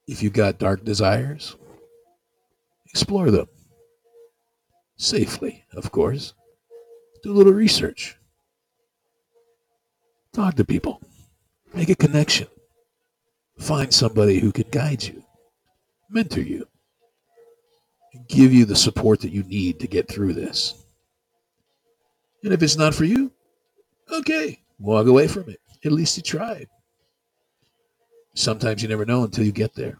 If 0.06 0.22
you've 0.22 0.32
got 0.32 0.58
dark 0.58 0.84
desires, 0.84 1.56
explore 2.86 3.30
them. 3.30 3.46
Safely, 4.96 5.64
of 5.74 5.90
course. 5.92 6.34
Do 7.22 7.32
a 7.32 7.34
little 7.34 7.52
research. 7.52 8.16
Talk 10.32 10.56
to 10.56 10.64
people. 10.64 11.00
Make 11.74 11.90
a 11.90 11.94
connection. 11.94 12.48
Find 13.58 13.92
somebody 13.92 14.40
who 14.40 14.50
can 14.50 14.68
guide 14.70 15.02
you, 15.02 15.22
mentor 16.10 16.40
you, 16.40 16.66
give 18.28 18.52
you 18.52 18.64
the 18.64 18.76
support 18.76 19.20
that 19.20 19.32
you 19.32 19.42
need 19.44 19.78
to 19.80 19.86
get 19.86 20.08
through 20.08 20.34
this. 20.34 20.84
And 22.42 22.52
if 22.52 22.62
it's 22.62 22.76
not 22.76 22.94
for 22.94 23.04
you, 23.04 23.30
okay, 24.10 24.60
walk 24.78 25.06
away 25.06 25.28
from 25.28 25.48
it. 25.48 25.60
At 25.84 25.92
least 25.92 26.16
you 26.16 26.22
tried. 26.22 26.66
Sometimes 28.34 28.82
you 28.82 28.88
never 28.88 29.04
know 29.04 29.24
until 29.24 29.44
you 29.44 29.52
get 29.52 29.74
there. 29.74 29.98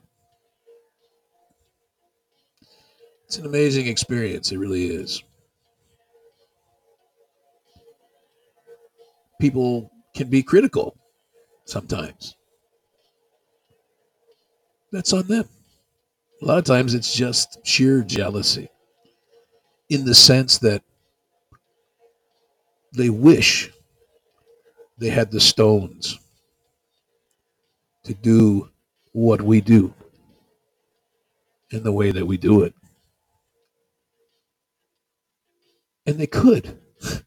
It's 3.27 3.39
an 3.39 3.47
amazing 3.47 3.87
experience. 3.87 4.53
It 4.53 4.59
really 4.59 4.87
is. 4.87 5.23
People 9.41 9.91
can 10.15 10.29
be 10.29 10.43
critical 10.43 10.97
sometimes. 11.65 12.37
That's 14.93 15.13
on 15.13 15.27
them. 15.27 15.49
A 16.43 16.45
lot 16.45 16.59
of 16.59 16.65
times 16.65 16.95
it's 16.95 17.15
just 17.15 17.59
sheer 17.65 18.03
jealousy 18.03 18.69
in 19.89 20.05
the 20.05 20.15
sense 20.15 20.59
that 20.59 20.83
they 22.93 23.09
wish 23.09 23.71
they 24.99 25.09
had 25.09 25.31
the 25.31 25.41
stones 25.41 26.19
to 28.05 28.15
do 28.15 28.69
what 29.13 29.43
we 29.43 29.61
do 29.61 29.95
in 31.71 31.83
the 31.83 31.93
way 31.93 32.11
that 32.11 32.27
we 32.27 32.37
do 32.37 32.63
it. 32.63 32.75
And 36.07 36.19
they 36.19 36.27
could 36.27 36.79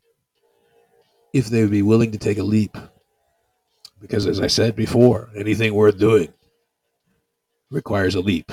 if 1.34 1.48
they 1.48 1.62
would 1.62 1.72
be 1.72 1.82
willing 1.82 2.12
to 2.12 2.18
take 2.18 2.38
a 2.38 2.44
leap. 2.44 2.78
Because 4.02 4.28
as 4.28 4.42
I 4.42 4.48
said 4.48 4.76
before, 4.76 5.30
anything 5.36 5.74
worth 5.74 5.98
doing 5.98 6.34
requires 7.72 8.16
a 8.16 8.22
leap. 8.22 8.52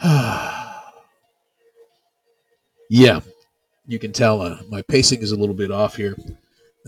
yeah, 2.90 3.20
you 3.86 3.98
can 3.98 4.12
tell 4.12 4.40
uh, 4.42 4.58
my 4.68 4.82
pacing 4.82 5.20
is 5.22 5.32
a 5.32 5.36
little 5.36 5.54
bit 5.54 5.70
off 5.70 5.96
here. 5.96 6.16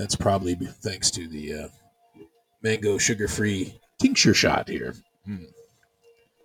That's 0.00 0.16
probably 0.16 0.54
thanks 0.54 1.10
to 1.10 1.28
the 1.28 1.54
uh, 1.54 1.68
mango 2.62 2.96
sugar 2.96 3.28
free 3.28 3.78
tincture 4.00 4.32
shot 4.32 4.66
here. 4.66 4.94
Mm. 5.28 5.52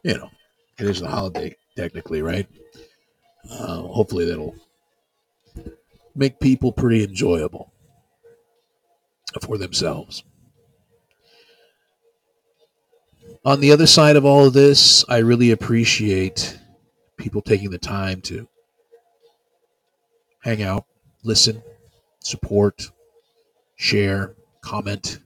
You 0.04 0.18
know, 0.18 0.30
it 0.78 0.88
is 0.88 1.02
a 1.02 1.08
holiday, 1.08 1.56
technically, 1.78 2.22
right? 2.22 2.48
Uh, 3.50 3.78
hopefully, 3.84 4.26
that'll 4.26 4.56
make 6.14 6.38
people 6.42 6.74
pretty 6.74 7.06
enjoyable 7.06 7.72
for 9.42 9.58
themselves. 9.58 10.26
On 13.46 13.62
the 13.62 13.72
other 13.72 13.88
side 13.88 14.18
of 14.18 14.26
all 14.26 14.48
of 14.48 14.52
this, 14.52 15.06
I 15.08 15.20
really 15.20 15.52
appreciate 15.52 16.60
people 17.16 17.42
taking 17.42 17.70
the 17.70 17.78
time 17.78 18.20
to 18.24 18.50
hang 20.44 20.62
out, 20.62 20.84
listen, 21.24 21.64
support, 22.20 22.92
share, 23.76 24.36
comment. 24.62 25.20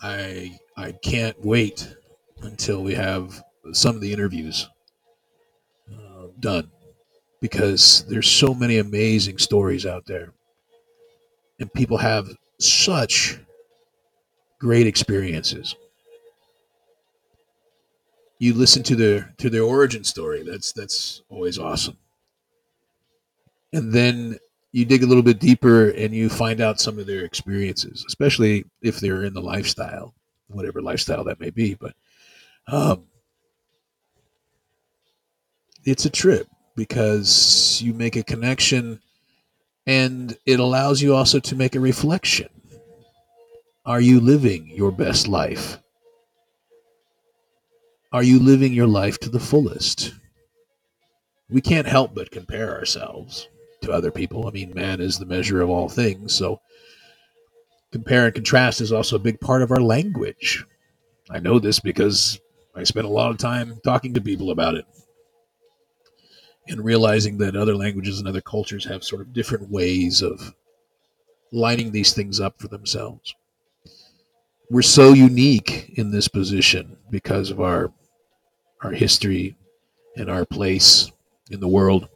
I 0.00 0.58
I 0.76 0.92
can't 0.92 1.40
wait 1.44 1.96
until 2.42 2.82
we 2.82 2.94
have 2.94 3.42
some 3.72 3.94
of 3.96 4.00
the 4.02 4.12
interviews 4.12 4.68
uh, 5.92 6.26
done 6.40 6.70
because 7.40 8.04
there's 8.08 8.30
so 8.30 8.54
many 8.54 8.78
amazing 8.78 9.38
stories 9.38 9.86
out 9.86 10.06
there 10.06 10.32
and 11.58 11.72
people 11.72 11.98
have 11.98 12.28
such 12.58 13.38
great 14.58 14.86
experiences. 14.86 15.76
You 18.38 18.54
listen 18.54 18.82
to 18.84 18.96
their 18.96 19.34
to 19.38 19.50
their 19.50 19.62
origin 19.64 20.04
story. 20.04 20.42
That's 20.42 20.72
that's 20.72 21.22
always 21.28 21.58
awesome. 21.58 21.96
And 23.72 23.92
then 23.92 24.38
you 24.74 24.84
dig 24.84 25.04
a 25.04 25.06
little 25.06 25.22
bit 25.22 25.38
deeper 25.38 25.90
and 25.90 26.12
you 26.12 26.28
find 26.28 26.60
out 26.60 26.80
some 26.80 26.98
of 26.98 27.06
their 27.06 27.24
experiences, 27.24 28.04
especially 28.08 28.64
if 28.82 28.98
they're 28.98 29.22
in 29.22 29.32
the 29.32 29.40
lifestyle, 29.40 30.12
whatever 30.48 30.82
lifestyle 30.82 31.22
that 31.22 31.38
may 31.38 31.50
be. 31.50 31.74
But 31.74 31.94
um, 32.66 33.04
it's 35.84 36.06
a 36.06 36.10
trip 36.10 36.48
because 36.74 37.80
you 37.84 37.94
make 37.94 38.16
a 38.16 38.24
connection 38.24 39.00
and 39.86 40.36
it 40.44 40.58
allows 40.58 41.00
you 41.00 41.14
also 41.14 41.38
to 41.38 41.54
make 41.54 41.76
a 41.76 41.80
reflection. 41.80 42.48
Are 43.86 44.00
you 44.00 44.18
living 44.18 44.66
your 44.74 44.90
best 44.90 45.28
life? 45.28 45.78
Are 48.12 48.24
you 48.24 48.40
living 48.40 48.72
your 48.72 48.88
life 48.88 49.20
to 49.20 49.30
the 49.30 49.38
fullest? 49.38 50.14
We 51.48 51.60
can't 51.60 51.86
help 51.86 52.12
but 52.12 52.32
compare 52.32 52.76
ourselves 52.76 53.46
to 53.84 53.92
other 53.92 54.10
people. 54.10 54.46
I 54.46 54.50
mean, 54.50 54.74
man 54.74 55.00
is 55.00 55.18
the 55.18 55.26
measure 55.26 55.60
of 55.60 55.70
all 55.70 55.88
things. 55.88 56.34
So, 56.34 56.60
compare 57.92 58.26
and 58.26 58.34
contrast 58.34 58.80
is 58.80 58.92
also 58.92 59.16
a 59.16 59.20
big 59.20 59.40
part 59.40 59.62
of 59.62 59.70
our 59.70 59.80
language. 59.80 60.64
I 61.30 61.38
know 61.38 61.58
this 61.58 61.80
because 61.80 62.40
I 62.74 62.84
spent 62.84 63.06
a 63.06 63.10
lot 63.10 63.30
of 63.30 63.38
time 63.38 63.80
talking 63.84 64.14
to 64.14 64.20
people 64.20 64.50
about 64.50 64.74
it 64.74 64.84
and 66.66 66.84
realizing 66.84 67.38
that 67.38 67.56
other 67.56 67.76
languages 67.76 68.18
and 68.18 68.26
other 68.26 68.40
cultures 68.40 68.84
have 68.86 69.04
sort 69.04 69.20
of 69.20 69.32
different 69.32 69.70
ways 69.70 70.22
of 70.22 70.54
lining 71.52 71.92
these 71.92 72.12
things 72.12 72.40
up 72.40 72.60
for 72.60 72.68
themselves. 72.68 73.34
We're 74.70 74.82
so 74.82 75.12
unique 75.12 75.92
in 75.96 76.10
this 76.10 76.26
position 76.26 76.96
because 77.10 77.50
of 77.50 77.60
our 77.60 77.92
our 78.82 78.92
history 78.92 79.56
and 80.16 80.30
our 80.30 80.44
place 80.44 81.10
in 81.50 81.60
the 81.60 81.68
world, 81.68 82.08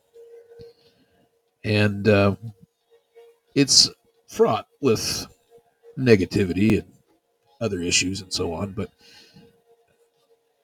and 1.65 2.09
uh, 2.09 2.37
it's 3.55 3.91
fraught 4.29 4.67
with 4.81 5.27
negativity 5.99 6.79
and 6.79 6.93
other 7.61 7.81
issues 7.81 8.21
and 8.21 8.33
so 8.33 8.53
on. 8.53 8.73
But 8.73 8.91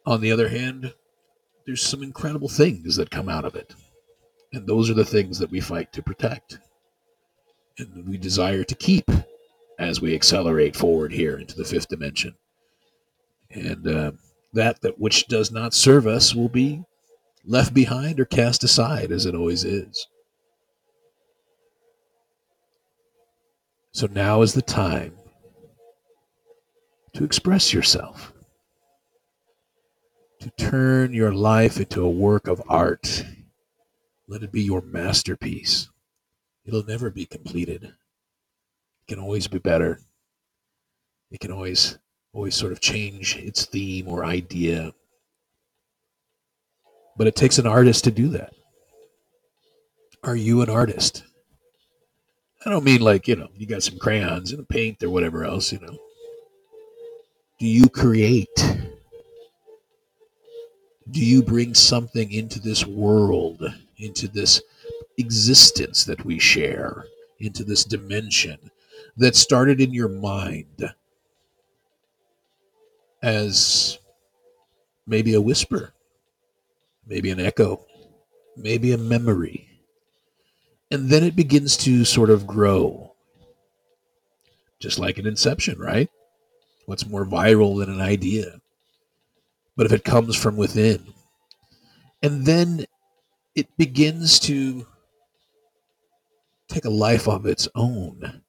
on 0.07 0.21
the 0.21 0.33
other 0.33 0.49
hand, 0.49 0.95
there's 1.67 1.83
some 1.83 2.03
incredible 2.03 2.49
things 2.49 2.97
that 2.97 3.11
come 3.11 3.29
out 3.29 3.45
of 3.45 3.55
it. 3.55 3.75
And 4.53 4.67
those 4.67 4.91
are 4.91 4.95
the 4.95 5.05
things 5.05 5.39
that 5.39 5.51
we 5.51 5.61
fight 5.61 5.93
to 5.95 6.03
protect 6.03 6.59
and 7.79 8.07
we 8.07 8.17
desire 8.17 8.65
to 8.65 8.75
keep 8.75 9.11
as 9.79 10.01
we 10.01 10.15
accelerate 10.15 10.77
forward 10.77 11.13
here 11.13 11.39
into 11.39 11.57
the 11.57 11.65
fifth 11.65 11.89
dimension. 11.89 12.35
And 13.51 13.87
uh, 13.87 14.13
that 14.53 14.81
that 14.83 15.01
which 15.01 15.27
does 15.27 15.51
not 15.51 15.75
serve 15.75 16.07
us 16.07 16.35
will 16.35 16.49
be 16.49 16.85
left 17.45 17.75
behind 17.75 18.21
or 18.21 18.25
cast 18.25 18.65
aside, 18.65 19.11
as 19.11 19.27
it 19.27 19.35
always 19.35 19.65
is. 19.65 20.07
So 23.95 24.09
now 24.09 24.43
is 24.43 24.55
the 24.55 24.63
time 24.63 25.15
to 27.15 27.23
express 27.23 27.73
yourself 27.73 28.33
to 30.41 30.51
turn 30.59 31.15
your 31.15 31.33
life 31.33 31.79
into 31.79 32.03
a 32.03 32.11
work 32.11 32.49
of 32.49 32.61
art. 32.69 33.25
Let 34.27 34.43
it 34.43 34.51
be 34.51 34.63
your 34.63 34.81
masterpiece. 34.81 35.89
It'll 36.67 36.85
never 36.85 37.09
be 37.09 37.25
completed. 37.25 37.85
It 37.85 37.95
can 39.07 39.21
always 39.21 39.47
be 39.47 39.59
better. 39.59 40.01
It 41.31 41.39
can 41.39 41.53
always 41.53 41.97
always 42.33 42.57
sort 42.57 42.73
of 42.73 42.81
change 42.81 43.37
its 43.37 43.65
theme 43.65 44.09
or 44.09 44.25
idea. 44.25 44.93
But 47.17 47.29
it 47.29 47.37
takes 47.37 47.59
an 47.59 47.67
artist 47.69 48.03
to 48.05 48.11
do 48.11 48.27
that. 48.31 48.55
Are 50.25 50.35
you 50.35 50.63
an 50.63 50.69
artist? 50.69 51.23
I 52.67 52.71
don't 52.71 52.85
mean 52.85 53.01
like, 53.01 53.29
you 53.29 53.37
know, 53.37 53.49
you 53.57 53.67
got 53.67 53.83
some 53.83 53.99
crayons 53.99 54.53
and 54.53 54.69
paint 54.69 55.03
or 55.03 55.11
whatever 55.11 55.45
else, 55.45 55.73
you 55.73 55.81
know. 55.81 55.99
Do 57.59 57.67
you 57.67 57.89
create? 57.89 58.49
do 61.11 61.25
you 61.25 61.43
bring 61.43 61.75
something 61.75 62.33
into 62.33 62.59
this 62.59 62.87
world, 62.87 63.63
into 63.99 64.27
this 64.29 64.63
existence 65.19 66.05
that 66.05 66.25
we 66.25 66.39
share, 66.39 67.05
into 67.39 67.63
this 67.63 67.85
dimension 67.85 68.71
that 69.17 69.37
started 69.37 69.81
in 69.81 69.93
your 69.93 70.09
mind 70.09 70.93
as 73.23 73.99
maybe 75.07 75.35
a 75.35 75.41
whisper, 75.41 75.93
maybe 77.07 77.31
an 77.31 77.41
echo, 77.41 77.85
maybe 78.57 78.93
a 78.93 78.99
memory. 78.99 79.74
And 80.95 81.11
then 81.11 81.25
it 81.25 81.37
begins 81.37 81.77
to 81.79 82.05
sort 82.05 82.31
of 82.31 82.47
grow. 82.47 83.15
Just 84.81 84.99
like 84.99 85.19
an 85.19 85.27
inception, 85.27 85.79
right? 85.79 86.09
What's 86.87 87.07
more 87.07 87.27
viral 87.27 87.79
than 87.79 87.93
an 87.93 88.01
idea? 88.01 88.61
but 89.77 89.87
if 89.87 89.93
it 89.93 90.05
comes 90.05 90.37
from 90.37 90.57
within. 90.57 91.05
And 92.23 92.47
then 92.47 92.87
it 93.55 93.69
begins 93.77 94.39
to 94.41 94.87
take 96.69 96.85
a 96.85 96.91
life 96.91 97.29
of 97.29 97.47
its 97.47 97.69
own 97.75 98.43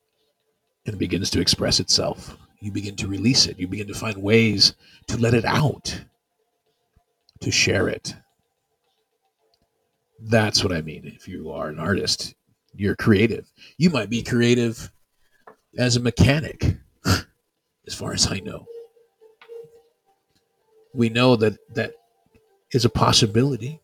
and 0.86 1.00
begins 1.00 1.30
to 1.32 1.42
express 1.42 1.80
itself. 1.80 2.38
You 2.62 2.72
begin 2.72 2.96
to 2.98 3.08
release 3.08 3.48
it. 3.48 3.60
You 3.60 3.68
begin 3.68 3.88
to 3.88 3.94
find 3.94 4.18
ways 4.18 4.74
to 5.08 5.18
let 5.18 5.34
it 5.34 5.46
out, 5.46 6.06
to 7.42 7.52
share 7.52 7.88
it. 7.90 8.16
That's 10.20 10.64
what 10.64 10.74
I 10.74 10.82
mean. 10.82 11.06
If 11.06 11.28
you 11.28 11.52
are 11.52 11.70
an 11.70 11.80
artist, 11.80 12.36
you're 12.74 12.96
creative. 12.96 13.52
You 13.78 13.90
might 13.90 14.10
be 14.10 14.24
creative 14.24 14.92
as 15.78 15.96
a 15.96 16.00
mechanic, 16.00 16.78
as 17.06 17.94
far 17.94 18.14
as 18.14 18.32
I 18.32 18.40
know 18.40 18.66
we 20.96 21.10
know 21.10 21.36
that 21.36 21.58
that 21.76 21.94
is 22.72 22.86
a 22.86 22.90
possibility 22.90 23.80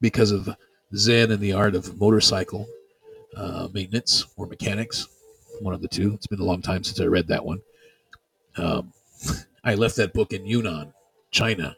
because 0.00 0.30
of 0.30 0.54
Zen 0.94 1.32
and 1.32 1.40
the 1.40 1.52
art 1.52 1.74
of 1.74 1.98
motorcycle 1.98 2.68
uh, 3.36 3.68
maintenance 3.72 4.26
or 4.36 4.46
mechanics, 4.46 5.08
one 5.60 5.74
of 5.74 5.82
the 5.82 5.88
two. 5.88 6.12
It's 6.14 6.26
been 6.26 6.40
a 6.40 6.44
long 6.44 6.62
time 6.62 6.84
since 6.84 7.00
I 7.00 7.06
read 7.06 7.26
that 7.28 7.44
one. 7.44 7.62
Um, 8.56 8.92
I 9.64 9.74
left 9.74 9.96
that 9.96 10.12
book 10.12 10.32
in 10.32 10.46
Yunnan, 10.46 10.92
China, 11.30 11.76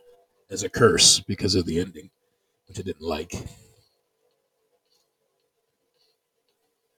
as 0.50 0.64
a 0.64 0.68
curse 0.68 1.20
because 1.20 1.54
of 1.54 1.64
the 1.66 1.80
ending, 1.80 2.10
which 2.66 2.78
I 2.78 2.82
didn't 2.82 3.02
like. 3.02 3.32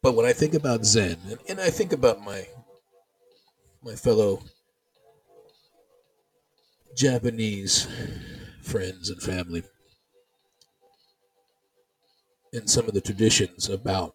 But 0.03 0.15
when 0.15 0.27
I 0.27 0.33
think 0.33 0.55
about 0.55 0.85
Zen, 0.85 1.19
and, 1.29 1.39
and 1.49 1.61
I 1.61 1.71
think 1.71 1.93
about 1.93 2.21
my 2.21 2.47
my 3.83 3.95
fellow 3.95 4.43
Japanese 6.97 7.87
friends 8.63 9.09
and 9.11 9.23
family 9.23 9.63
and 12.53 12.69
some 12.69 12.87
of 12.89 12.95
the 12.95 13.01
traditions 13.01 13.69
about 13.69 14.15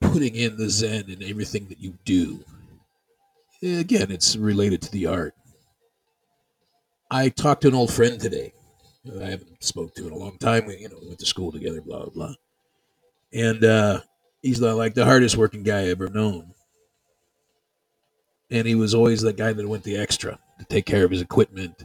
putting 0.00 0.34
in 0.34 0.56
the 0.56 0.68
Zen 0.70 1.08
in 1.08 1.22
everything 1.22 1.66
that 1.68 1.80
you 1.80 1.98
do. 2.04 2.44
Eh, 3.62 3.78
again, 3.80 4.10
it's 4.10 4.36
related 4.36 4.82
to 4.82 4.90
the 4.92 5.06
art. 5.06 5.34
I 7.10 7.28
talked 7.28 7.62
to 7.62 7.68
an 7.68 7.74
old 7.74 7.92
friend 7.92 8.20
today. 8.20 8.52
I 9.08 9.30
haven't 9.30 9.62
spoke 9.64 9.94
to 9.94 10.06
in 10.06 10.12
a 10.12 10.16
long 10.16 10.38
time. 10.38 10.66
We, 10.66 10.78
you 10.78 10.88
know, 10.88 10.98
went 11.02 11.18
to 11.20 11.26
school 11.26 11.52
together, 11.52 11.80
blah 11.80 12.04
blah 12.04 12.10
blah. 12.10 12.34
And 13.32 13.64
uh, 13.64 14.00
he's 14.42 14.60
like 14.60 14.94
the 14.94 15.04
hardest 15.04 15.36
working 15.36 15.62
guy 15.62 15.80
I 15.80 15.88
ever 15.88 16.08
known. 16.08 16.54
And 18.50 18.66
he 18.66 18.74
was 18.74 18.94
always 18.94 19.20
the 19.20 19.32
guy 19.32 19.52
that 19.52 19.68
went 19.68 19.84
the 19.84 19.98
extra 19.98 20.38
to 20.58 20.64
take 20.64 20.86
care 20.86 21.04
of 21.04 21.10
his 21.10 21.20
equipment 21.20 21.84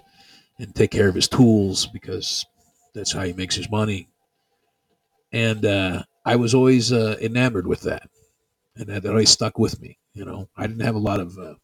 and 0.59 0.73
take 0.73 0.91
care 0.91 1.09
of 1.09 1.15
his 1.15 1.27
tools 1.27 1.87
because 1.87 2.45
that's 2.93 3.11
how 3.11 3.23
he 3.23 3.33
makes 3.33 3.55
his 3.55 3.69
money. 3.69 4.07
And 5.31 5.65
uh, 5.65 6.03
I 6.25 6.35
was 6.35 6.53
always 6.53 6.93
uh, 6.93 7.17
enamored 7.19 7.67
with 7.67 7.81
that, 7.81 8.07
and 8.77 8.87
that, 8.87 9.03
that, 9.03 9.09
always 9.09 9.31
stuck 9.31 9.57
with 9.57 9.81
me. 9.81 9.97
You 10.13 10.25
know, 10.25 10.47
I 10.55 10.67
didn't 10.67 10.85
have 10.85 10.95
a 10.95 10.99
lot 10.99 11.19
of, 11.19 11.37
uh, 11.37 11.55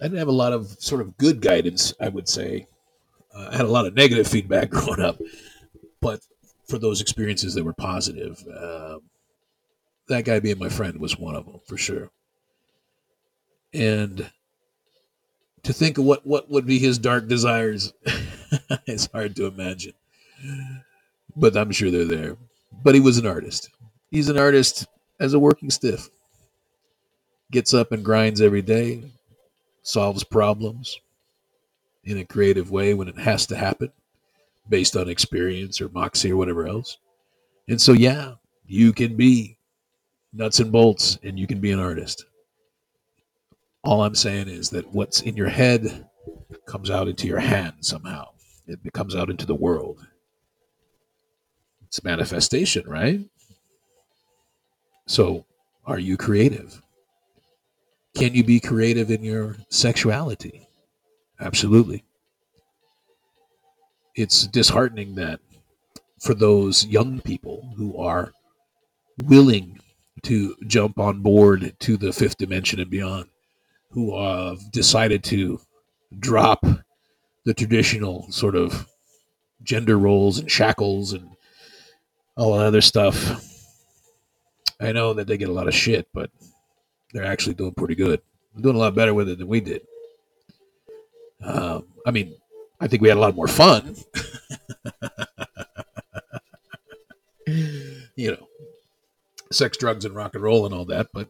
I 0.00 0.04
didn't 0.04 0.18
have 0.18 0.28
a 0.28 0.32
lot 0.32 0.52
of 0.52 0.66
sort 0.80 1.00
of 1.00 1.16
good 1.16 1.40
guidance. 1.40 1.94
I 2.00 2.08
would 2.08 2.28
say 2.28 2.66
uh, 3.36 3.50
I 3.52 3.56
had 3.56 3.66
a 3.66 3.70
lot 3.70 3.86
of 3.86 3.94
negative 3.94 4.26
feedback 4.26 4.70
growing 4.70 5.00
up, 5.00 5.18
but 6.00 6.20
for 6.68 6.78
those 6.78 7.00
experiences 7.00 7.54
that 7.54 7.64
were 7.64 7.74
positive, 7.74 8.42
uh, 8.48 8.98
that 10.08 10.24
guy 10.24 10.40
being 10.40 10.58
my 10.58 10.68
friend 10.68 10.98
was 10.98 11.18
one 11.18 11.34
of 11.34 11.46
them 11.46 11.60
for 11.66 11.76
sure. 11.76 12.10
And 13.74 14.30
to 15.64 15.72
think 15.72 15.98
of 15.98 16.04
what, 16.04 16.26
what 16.26 16.48
would 16.50 16.66
be 16.66 16.78
his 16.78 16.98
dark 16.98 17.28
desires 17.28 17.92
it's 18.86 19.08
hard 19.12 19.36
to 19.36 19.46
imagine. 19.46 19.92
But 21.34 21.56
I'm 21.56 21.72
sure 21.72 21.90
they're 21.90 22.04
there. 22.04 22.36
But 22.82 22.94
he 22.94 23.00
was 23.00 23.18
an 23.18 23.26
artist. 23.26 23.70
He's 24.10 24.28
an 24.28 24.38
artist 24.38 24.86
as 25.20 25.34
a 25.34 25.38
working 25.38 25.70
stiff. 25.70 26.08
Gets 27.50 27.74
up 27.74 27.92
and 27.92 28.04
grinds 28.04 28.40
every 28.40 28.62
day, 28.62 29.02
solves 29.82 30.24
problems 30.24 30.98
in 32.06 32.18
a 32.18 32.24
creative 32.24 32.70
way 32.70 32.94
when 32.94 33.08
it 33.08 33.18
has 33.18 33.46
to 33.46 33.56
happen, 33.56 33.92
based 34.68 34.96
on 34.96 35.08
experience 35.08 35.80
or 35.80 35.88
moxie 35.90 36.32
or 36.32 36.36
whatever 36.36 36.66
else. 36.66 36.98
And 37.68 37.80
so, 37.80 37.92
yeah, 37.92 38.34
you 38.66 38.92
can 38.92 39.16
be 39.16 39.58
nuts 40.32 40.60
and 40.60 40.70
bolts 40.70 41.18
and 41.22 41.38
you 41.38 41.46
can 41.46 41.60
be 41.60 41.72
an 41.72 41.80
artist. 41.80 42.24
All 43.82 44.02
I'm 44.02 44.14
saying 44.14 44.48
is 44.48 44.70
that 44.70 44.92
what's 44.92 45.20
in 45.20 45.36
your 45.36 45.48
head 45.48 46.08
comes 46.66 46.90
out 46.90 47.08
into 47.08 47.26
your 47.26 47.38
hand 47.38 47.74
somehow. 47.80 48.28
It 48.66 48.92
comes 48.92 49.14
out 49.14 49.30
into 49.30 49.46
the 49.46 49.54
world. 49.54 50.04
It's 51.86 52.02
manifestation, 52.02 52.88
right? 52.88 53.20
So, 55.06 55.44
are 55.84 56.00
you 56.00 56.16
creative? 56.16 56.82
Can 58.16 58.34
you 58.34 58.42
be 58.42 58.58
creative 58.58 59.10
in 59.10 59.22
your 59.22 59.56
sexuality? 59.68 60.65
Absolutely. 61.40 62.04
It's 64.14 64.46
disheartening 64.46 65.14
that 65.16 65.40
for 66.20 66.34
those 66.34 66.86
young 66.86 67.20
people 67.20 67.72
who 67.76 67.98
are 67.98 68.32
willing 69.24 69.78
to 70.22 70.56
jump 70.66 70.98
on 70.98 71.20
board 71.20 71.74
to 71.80 71.96
the 71.96 72.12
fifth 72.12 72.38
dimension 72.38 72.80
and 72.80 72.90
beyond, 72.90 73.26
who 73.90 74.18
have 74.18 74.58
decided 74.72 75.22
to 75.24 75.60
drop 76.18 76.64
the 77.44 77.54
traditional 77.54 78.30
sort 78.30 78.56
of 78.56 78.86
gender 79.62 79.98
roles 79.98 80.38
and 80.38 80.50
shackles 80.50 81.12
and 81.12 81.30
all 82.36 82.56
that 82.56 82.66
other 82.66 82.80
stuff. 82.80 83.42
I 84.80 84.92
know 84.92 85.14
that 85.14 85.26
they 85.26 85.36
get 85.38 85.48
a 85.48 85.52
lot 85.52 85.68
of 85.68 85.74
shit, 85.74 86.08
but 86.12 86.30
they're 87.12 87.24
actually 87.24 87.54
doing 87.54 87.74
pretty 87.74 87.94
good. 87.94 88.20
They're 88.54 88.62
doing 88.62 88.76
a 88.76 88.80
lot 88.80 88.94
better 88.94 89.14
with 89.14 89.28
it 89.28 89.38
than 89.38 89.48
we 89.48 89.60
did. 89.60 89.82
Um, 91.46 91.86
I 92.04 92.10
mean, 92.10 92.34
I 92.80 92.88
think 92.88 93.02
we 93.02 93.08
had 93.08 93.16
a 93.16 93.20
lot 93.20 93.36
more 93.36 93.48
fun. 93.48 93.96
you 97.46 98.32
know, 98.32 98.48
sex, 99.52 99.76
drugs, 99.76 100.04
and 100.04 100.14
rock 100.14 100.34
and 100.34 100.42
roll 100.42 100.66
and 100.66 100.74
all 100.74 100.84
that, 100.86 101.08
but 101.14 101.28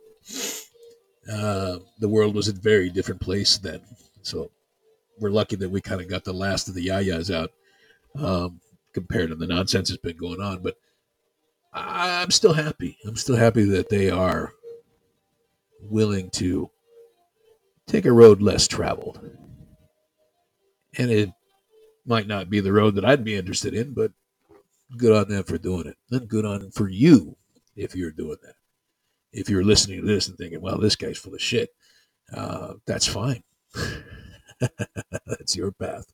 uh, 1.31 1.79
the 1.99 2.09
world 2.09 2.35
was 2.35 2.49
a 2.49 2.53
very 2.53 2.89
different 2.89 3.21
place 3.21 3.59
then. 3.59 3.81
So 4.23 4.51
we're 5.19 5.31
lucky 5.31 5.57
that 5.57 5.71
we 5.71 5.81
kind 5.81 6.01
of 6.01 6.09
got 6.09 6.25
the 6.25 6.33
last 6.33 6.69
of 6.69 6.75
the 6.75 6.87
yayas 6.87 7.35
out 7.35 7.53
um, 8.19 8.61
compared 8.93 9.29
to 9.29 9.35
the 9.37 9.47
nonsense 9.47 9.91
that's 9.91 10.01
been 10.01 10.17
going 10.17 10.41
on. 10.41 10.63
But 10.63 10.77
I'm 11.73 12.31
still 12.31 12.55
happy. 12.55 12.97
I'm 13.07 13.17
still 13.17 13.37
happy 13.37 13.65
that 13.65 13.91
they 13.91 14.11
are 14.11 14.53
willing 15.83 16.31
to 16.31 16.71
take 17.87 18.07
a 18.07 18.13
road 18.13 18.41
less 18.41 18.67
traveled. 18.67 19.21
And 20.99 21.11
it 21.11 21.31
might 22.05 22.27
not 22.27 22.51
be 22.51 22.61
the 22.61 22.73
road 22.73 22.95
that 22.95 23.05
I'd 23.05 23.25
be 23.25 23.35
interested 23.35 23.75
in, 23.75 23.93
but 23.93 24.13
good 24.97 25.13
on 25.13 25.29
them 25.29 25.45
for 25.45 25.59
doing 25.59 25.87
it. 25.87 25.97
And 26.11 26.29
good 26.29 26.45
on 26.45 26.71
for 26.71 26.89
you 26.89 27.37
if 27.75 27.95
you're 27.95 28.13
doing 28.13 28.39
that. 28.43 28.55
If 29.33 29.51
you're 29.51 29.65
listening 29.65 30.01
to 30.01 30.07
this 30.07 30.29
and 30.29 30.39
thinking, 30.39 30.61
well, 30.61 30.79
this 30.79 30.97
guy's 30.97 31.19
full 31.19 31.35
of 31.35 31.43
shit, 31.43 31.71
uh, 32.33 32.75
that's 32.87 33.07
fine. 33.07 33.43
that's 35.27 35.57
your 35.57 35.73
path. 35.73 36.07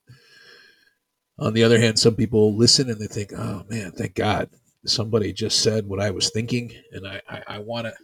On 1.39 1.53
the 1.53 1.63
other 1.63 1.79
hand, 1.79 1.99
some 1.99 2.17
people 2.17 2.57
listen 2.57 2.91
and 2.91 3.01
they 3.01 3.07
think, 3.07 3.33
oh 3.33 3.65
man, 3.69 3.93
thank 3.93 4.15
God 4.15 4.51
somebody 4.87 5.33
just 5.33 5.63
said 5.63 5.87
what 5.87 6.01
I 6.01 6.11
was 6.11 6.31
thinking. 6.31 6.73
And 6.93 7.07
I, 7.07 7.21
I, 7.29 7.43
I 7.47 7.59
want 7.59 7.87
to, 7.87 7.95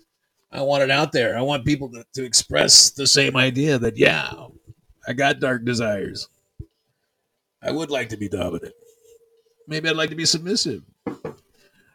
I 0.52 0.62
want 0.62 0.82
it 0.82 0.90
out 0.90 1.12
there. 1.12 1.36
I 1.36 1.42
want 1.42 1.64
people 1.64 1.90
to, 1.90 2.04
to 2.14 2.24
express 2.24 2.90
the 2.90 3.06
same 3.06 3.36
idea 3.36 3.78
that, 3.78 3.96
yeah, 3.96 4.32
I 5.06 5.12
got 5.12 5.40
dark 5.40 5.64
desires. 5.64 6.28
I 7.62 7.72
would 7.72 7.90
like 7.90 8.10
to 8.10 8.16
be 8.16 8.28
dominant. 8.28 8.74
Maybe 9.66 9.88
I'd 9.88 9.96
like 9.96 10.10
to 10.10 10.16
be 10.16 10.24
submissive. 10.24 10.82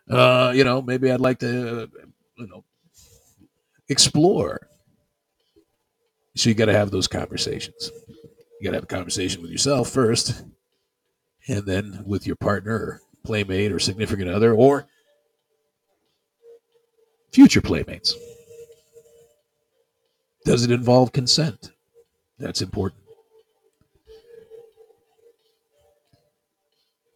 Uh, 0.09 0.51
you 0.53 0.63
know, 0.63 0.81
maybe 0.81 1.11
I'd 1.11 1.21
like 1.21 1.39
to, 1.39 1.89
you 2.37 2.47
know, 2.47 2.63
explore. 3.89 4.67
So 6.35 6.49
you 6.49 6.55
got 6.55 6.65
to 6.65 6.73
have 6.73 6.91
those 6.91 7.07
conversations. 7.07 7.91
You 8.59 8.65
got 8.65 8.71
to 8.71 8.77
have 8.77 8.83
a 8.83 8.87
conversation 8.87 9.41
with 9.41 9.51
yourself 9.51 9.89
first, 9.89 10.43
and 11.47 11.65
then 11.65 12.03
with 12.05 12.27
your 12.27 12.35
partner 12.35 12.73
or 12.73 13.01
playmate 13.23 13.71
or 13.71 13.79
significant 13.79 14.29
other 14.29 14.53
or 14.53 14.87
future 17.31 17.61
playmates. 17.61 18.15
Does 20.45 20.63
it 20.63 20.71
involve 20.71 21.13
consent? 21.13 21.71
That's 22.37 22.61
important. 22.61 23.02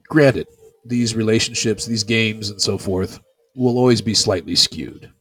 Granted, 0.10 0.48
these 0.86 1.16
relationships, 1.16 1.86
these 1.86 2.04
games, 2.04 2.50
and 2.50 2.62
so 2.62 2.78
forth 2.78 3.20
will 3.56 3.78
always 3.78 4.02
be 4.02 4.14
slightly 4.14 4.56
skewed. 4.56 5.12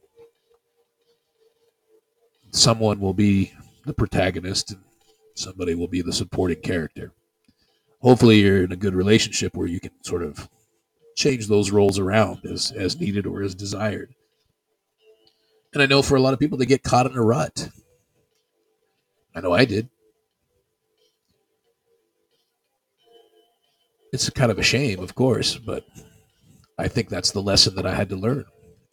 Someone 2.51 2.99
will 2.99 3.13
be 3.13 3.51
the 3.85 3.93
protagonist, 3.93 4.71
and 4.71 4.81
somebody 5.35 5.75
will 5.75 5.87
be 5.87 6.01
the 6.01 6.13
supporting 6.13 6.61
character. 6.61 7.11
Hopefully, 8.01 8.39
you're 8.39 8.63
in 8.63 8.71
a 8.71 8.77
good 8.77 8.95
relationship 8.95 9.55
where 9.55 9.67
you 9.67 9.79
can 9.79 9.91
sort 10.03 10.23
of 10.23 10.49
change 11.15 11.47
those 11.47 11.71
roles 11.71 11.99
around 11.99 12.45
as, 12.45 12.71
as 12.71 12.99
needed 12.99 13.25
or 13.25 13.41
as 13.41 13.55
desired. 13.55 14.13
And 15.73 15.81
I 15.81 15.87
know 15.87 16.01
for 16.01 16.15
a 16.15 16.21
lot 16.21 16.33
of 16.33 16.39
people, 16.39 16.57
they 16.57 16.65
get 16.65 16.83
caught 16.83 17.07
in 17.07 17.17
a 17.17 17.21
rut. 17.21 17.69
I 19.35 19.41
know 19.41 19.51
I 19.51 19.65
did. 19.65 19.89
It's 24.17 24.31
kind 24.31 24.51
of 24.51 24.57
a 24.57 24.63
shame, 24.63 24.99
of 24.99 25.13
course, 25.13 25.57
but 25.57 25.85
I 26.75 26.87
think 26.87 27.07
that's 27.07 27.29
the 27.29 27.39
lesson 27.39 27.75
that 27.75 27.85
I 27.85 27.93
had 27.93 28.09
to 28.09 28.15
learn 28.15 28.45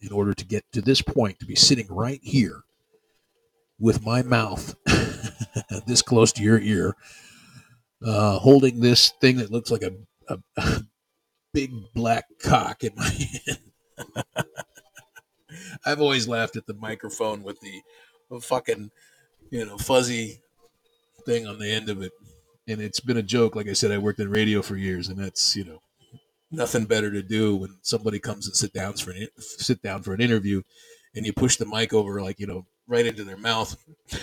in 0.03 0.13
order 0.13 0.35
to 0.35 0.45
get 0.45 0.71
to 0.73 0.83
this 0.83 1.01
point, 1.01 1.39
to 1.39 1.47
be 1.47 1.55
sitting 1.55 1.87
right 1.89 2.21
here 2.23 2.61
with 3.79 4.05
my 4.05 4.21
mouth 4.21 4.75
this 5.87 6.03
close 6.03 6.31
to 6.33 6.43
your 6.43 6.59
ear, 6.59 6.95
uh, 8.05 8.39
holding 8.39 8.81
this 8.81 9.15
thing 9.23 9.39
that 9.39 9.51
looks 9.51 9.71
like 9.71 9.83
a, 9.83 9.93
a 10.29 10.83
big 11.55 11.71
black 11.95 12.27
cock 12.43 12.85
in 12.85 12.93
my 12.95 13.09
hand. 13.47 14.29
I've 15.87 16.03
always 16.03 16.29
laughed 16.29 16.57
at 16.57 16.67
the 16.67 16.75
microphone 16.75 17.43
with 17.43 17.59
the 17.63 17.81
fucking, 18.43 18.91
you 19.51 19.65
know, 19.65 19.79
fuzzy 19.79 20.43
thing 21.25 21.47
on 21.47 21.59
the 21.59 21.73
end 21.73 21.89
of 21.89 22.03
it. 22.03 22.13
And 22.67 22.81
it's 22.81 23.01
been 23.01 23.17
a 23.17 23.23
joke. 23.23 23.55
Like 23.57 23.69
I 23.69 23.75
said, 23.75 23.91
I 23.91 23.99
worked 23.99 24.21
in 24.21 24.31
radio 24.31 24.63
for 24.63 24.77
years, 24.77 25.09
and 25.09 25.19
that's, 25.19 25.55
you 25.55 25.65
know, 25.65 25.81
nothing 26.51 26.85
better 26.85 27.11
to 27.11 27.23
do 27.23 27.57
when 27.57 27.77
somebody 27.83 28.19
comes 28.19 28.47
and 28.47 28.57
sit 28.57 28.73
down 28.73 28.95
for 28.95 29.11
an 29.11 29.29
sit 29.39 29.83
down 29.83 30.03
for 30.03 30.15
an 30.15 30.21
interview, 30.21 30.63
and 31.15 31.27
you 31.27 31.33
push 31.33 31.57
the 31.57 31.67
mic 31.67 31.93
over 31.93 32.23
like 32.23 32.41
you 32.41 32.47
know 32.47 32.67
right 32.87 33.07
into 33.07 33.25
their 33.25 33.37
mouth, 33.37 33.77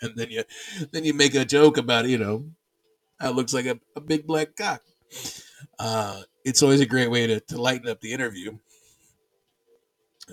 and 0.00 0.16
then 0.16 0.30
you 0.30 0.44
then 0.92 1.04
you 1.04 1.14
make 1.14 1.34
a 1.34 1.44
joke 1.44 1.76
about 1.76 2.08
you 2.08 2.18
know 2.18 2.50
how 3.20 3.30
it 3.30 3.36
looks 3.36 3.54
like 3.54 3.66
a, 3.66 3.78
a 3.94 4.00
big 4.00 4.26
black 4.26 4.56
cock. 4.56 4.82
Uh, 5.78 6.22
it's 6.44 6.62
always 6.62 6.80
a 6.80 6.86
great 6.86 7.10
way 7.10 7.26
to, 7.26 7.40
to 7.40 7.60
lighten 7.60 7.88
up 7.88 8.00
the 8.00 8.12
interview. 8.12 8.56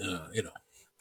Uh, 0.01 0.27
you 0.33 0.41
know, 0.43 0.51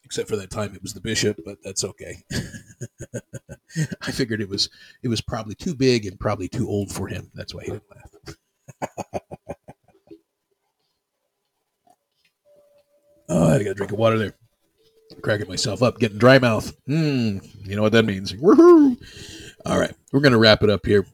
except 0.04 0.28
for 0.28 0.36
that 0.36 0.50
time 0.50 0.74
it 0.74 0.82
was 0.82 0.94
the 0.94 1.00
bishop, 1.00 1.40
but 1.44 1.58
that's 1.64 1.84
okay. 1.84 2.22
I 4.02 4.10
figured 4.10 4.40
it 4.40 4.48
was 4.48 4.68
it 5.02 5.08
was 5.08 5.20
probably 5.20 5.54
too 5.54 5.74
big 5.74 6.06
and 6.06 6.18
probably 6.18 6.48
too 6.48 6.68
old 6.68 6.92
for 6.92 7.08
him. 7.08 7.30
That's 7.34 7.54
why 7.54 7.64
he 7.64 7.70
didn't 7.72 7.90
laugh. 7.90 8.36
oh, 13.28 13.54
I 13.54 13.62
got 13.62 13.70
a 13.70 13.74
drink 13.74 13.92
of 13.92 13.98
water 13.98 14.18
there. 14.18 14.34
Cracking 15.20 15.48
myself 15.48 15.82
up, 15.82 15.98
getting 15.98 16.18
dry 16.18 16.38
mouth. 16.38 16.74
Hmm, 16.86 17.38
you 17.64 17.76
know 17.76 17.82
what 17.82 17.92
that 17.92 18.06
means. 18.06 18.32
Woohoo! 18.32 18.96
All 19.66 19.78
right, 19.78 19.94
we're 20.10 20.20
gonna 20.20 20.38
wrap 20.38 20.62
it 20.62 20.70
up 20.70 20.86
here. 20.86 21.04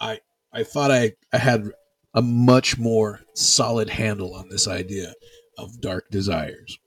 I 0.00 0.20
I 0.52 0.62
thought 0.64 0.90
I 0.90 1.12
I 1.32 1.38
had 1.38 1.70
a 2.14 2.22
much 2.22 2.78
more 2.78 3.20
solid 3.34 3.88
handle 3.88 4.34
on 4.34 4.48
this 4.48 4.68
idea 4.68 5.14
of 5.58 5.80
dark 5.80 6.10
desires. 6.10 6.78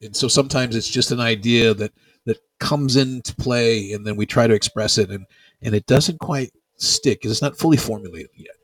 And 0.00 0.14
so 0.16 0.28
sometimes 0.28 0.76
it's 0.76 0.88
just 0.88 1.10
an 1.10 1.20
idea 1.20 1.74
that 1.74 1.92
that 2.28 2.38
comes 2.60 2.96
into 2.96 3.34
play 3.34 3.92
and 3.92 4.06
then 4.06 4.14
we 4.14 4.26
try 4.26 4.46
to 4.46 4.54
express 4.54 4.98
it 4.98 5.10
and 5.10 5.26
and 5.62 5.74
it 5.74 5.86
doesn't 5.86 6.20
quite 6.20 6.52
stick 6.76 7.18
because 7.18 7.32
it's 7.32 7.42
not 7.42 7.58
fully 7.58 7.78
formulated 7.78 8.30
yet. 8.36 8.54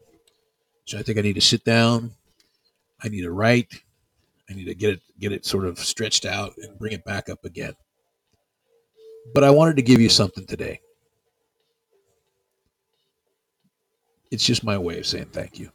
So 0.85 0.99
I 0.99 1.03
think 1.03 1.19
I 1.19 1.23
need 1.23 1.35
to 1.35 1.41
sit 1.41 1.65
down, 1.65 2.13
I 3.03 3.09
need 3.09 3.23
to 3.23 3.33
write, 3.33 3.83
I 4.51 4.53
need 4.53 4.67
to 4.67 4.75
get 4.75 4.91
it 4.95 5.01
get 5.19 5.33
it 5.33 5.47
sort 5.47 5.65
of 5.65 5.79
stretched 5.79 6.27
out 6.27 6.53
and 6.59 6.79
bring 6.79 6.93
it 6.93 7.05
back 7.05 7.31
up 7.31 7.45
again. 7.45 7.75
But 9.33 9.45
I 9.45 9.51
wanted 9.51 9.77
to 9.77 9.83
give 9.83 10.01
you 10.01 10.11
something 10.11 10.45
today. 10.45 10.81
It's 14.31 14.45
just 14.45 14.63
my 14.63 14.77
way 14.77 14.99
of 14.99 15.07
saying 15.07 15.29
thank 15.33 15.59
you. 15.59 15.71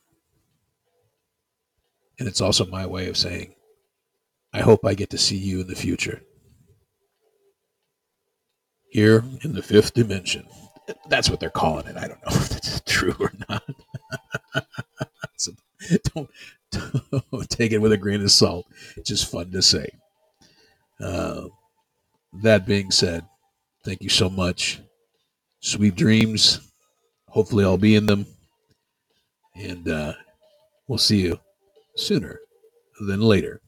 And 2.19 2.27
it's 2.27 2.41
also 2.41 2.65
my 2.65 2.85
way 2.85 3.07
of 3.07 3.17
saying, 3.17 3.55
I 4.53 4.59
hope 4.59 4.85
I 4.85 4.93
get 4.93 5.09
to 5.11 5.17
see 5.17 5.37
you 5.37 5.61
in 5.61 5.67
the 5.67 5.75
future. 5.75 6.21
Here 8.89 9.23
in 9.43 9.53
the 9.53 9.61
fifth 9.61 9.93
dimension. 9.93 10.45
That's 11.07 11.29
what 11.29 11.39
they're 11.39 11.49
calling 11.49 11.87
it. 11.87 11.97
I 11.97 12.07
don't 12.07 12.21
know 12.21 12.27
if 12.31 12.49
that's 12.49 12.81
true 12.81 13.15
or 13.19 13.31
not. 13.47 13.63
so 15.37 15.51
don't, 16.13 16.29
don't, 16.71 17.49
take 17.49 17.71
it 17.71 17.77
with 17.79 17.91
a 17.91 17.97
grain 17.97 18.21
of 18.21 18.31
salt. 18.31 18.65
It's 18.97 19.09
just 19.09 19.31
fun 19.31 19.51
to 19.51 19.61
say. 19.61 19.89
Uh, 20.99 21.47
that 22.33 22.65
being 22.65 22.91
said, 22.91 23.25
thank 23.83 24.01
you 24.01 24.09
so 24.09 24.29
much. 24.29 24.79
Sweet 25.61 25.95
dreams. 25.95 26.59
Hopefully, 27.27 27.63
I'll 27.63 27.77
be 27.77 27.95
in 27.95 28.05
them. 28.05 28.25
And 29.55 29.87
uh, 29.87 30.13
we'll 30.87 30.97
see 30.97 31.21
you 31.21 31.39
sooner 31.95 32.39
than 33.01 33.21
later. 33.21 33.61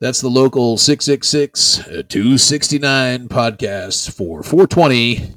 That's 0.00 0.22
the 0.22 0.30
local 0.30 0.78
666 0.78 1.80
uh, 1.80 2.02
269 2.08 3.28
podcast 3.28 4.10
for 4.10 4.42
420 4.42 5.34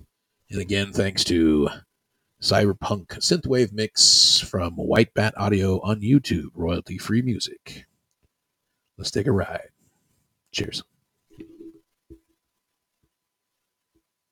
And 0.52 0.62
again, 0.62 0.94
thanks 0.94 1.26
to 1.26 1.68
Cyberpunk 2.42 3.08
Synthwave 3.20 3.74
Mix 3.74 4.40
from 4.40 4.76
White 4.76 5.14
Bat 5.14 5.34
Audio 5.36 5.82
on 5.82 6.00
YouTube, 6.00 6.52
royalty 6.56 6.98
free 6.98 7.22
music. 7.22 7.88
Let's 8.98 9.12
take 9.12 9.28
a 9.28 9.34
ride. 9.34 9.70
Cheers. 10.54 10.84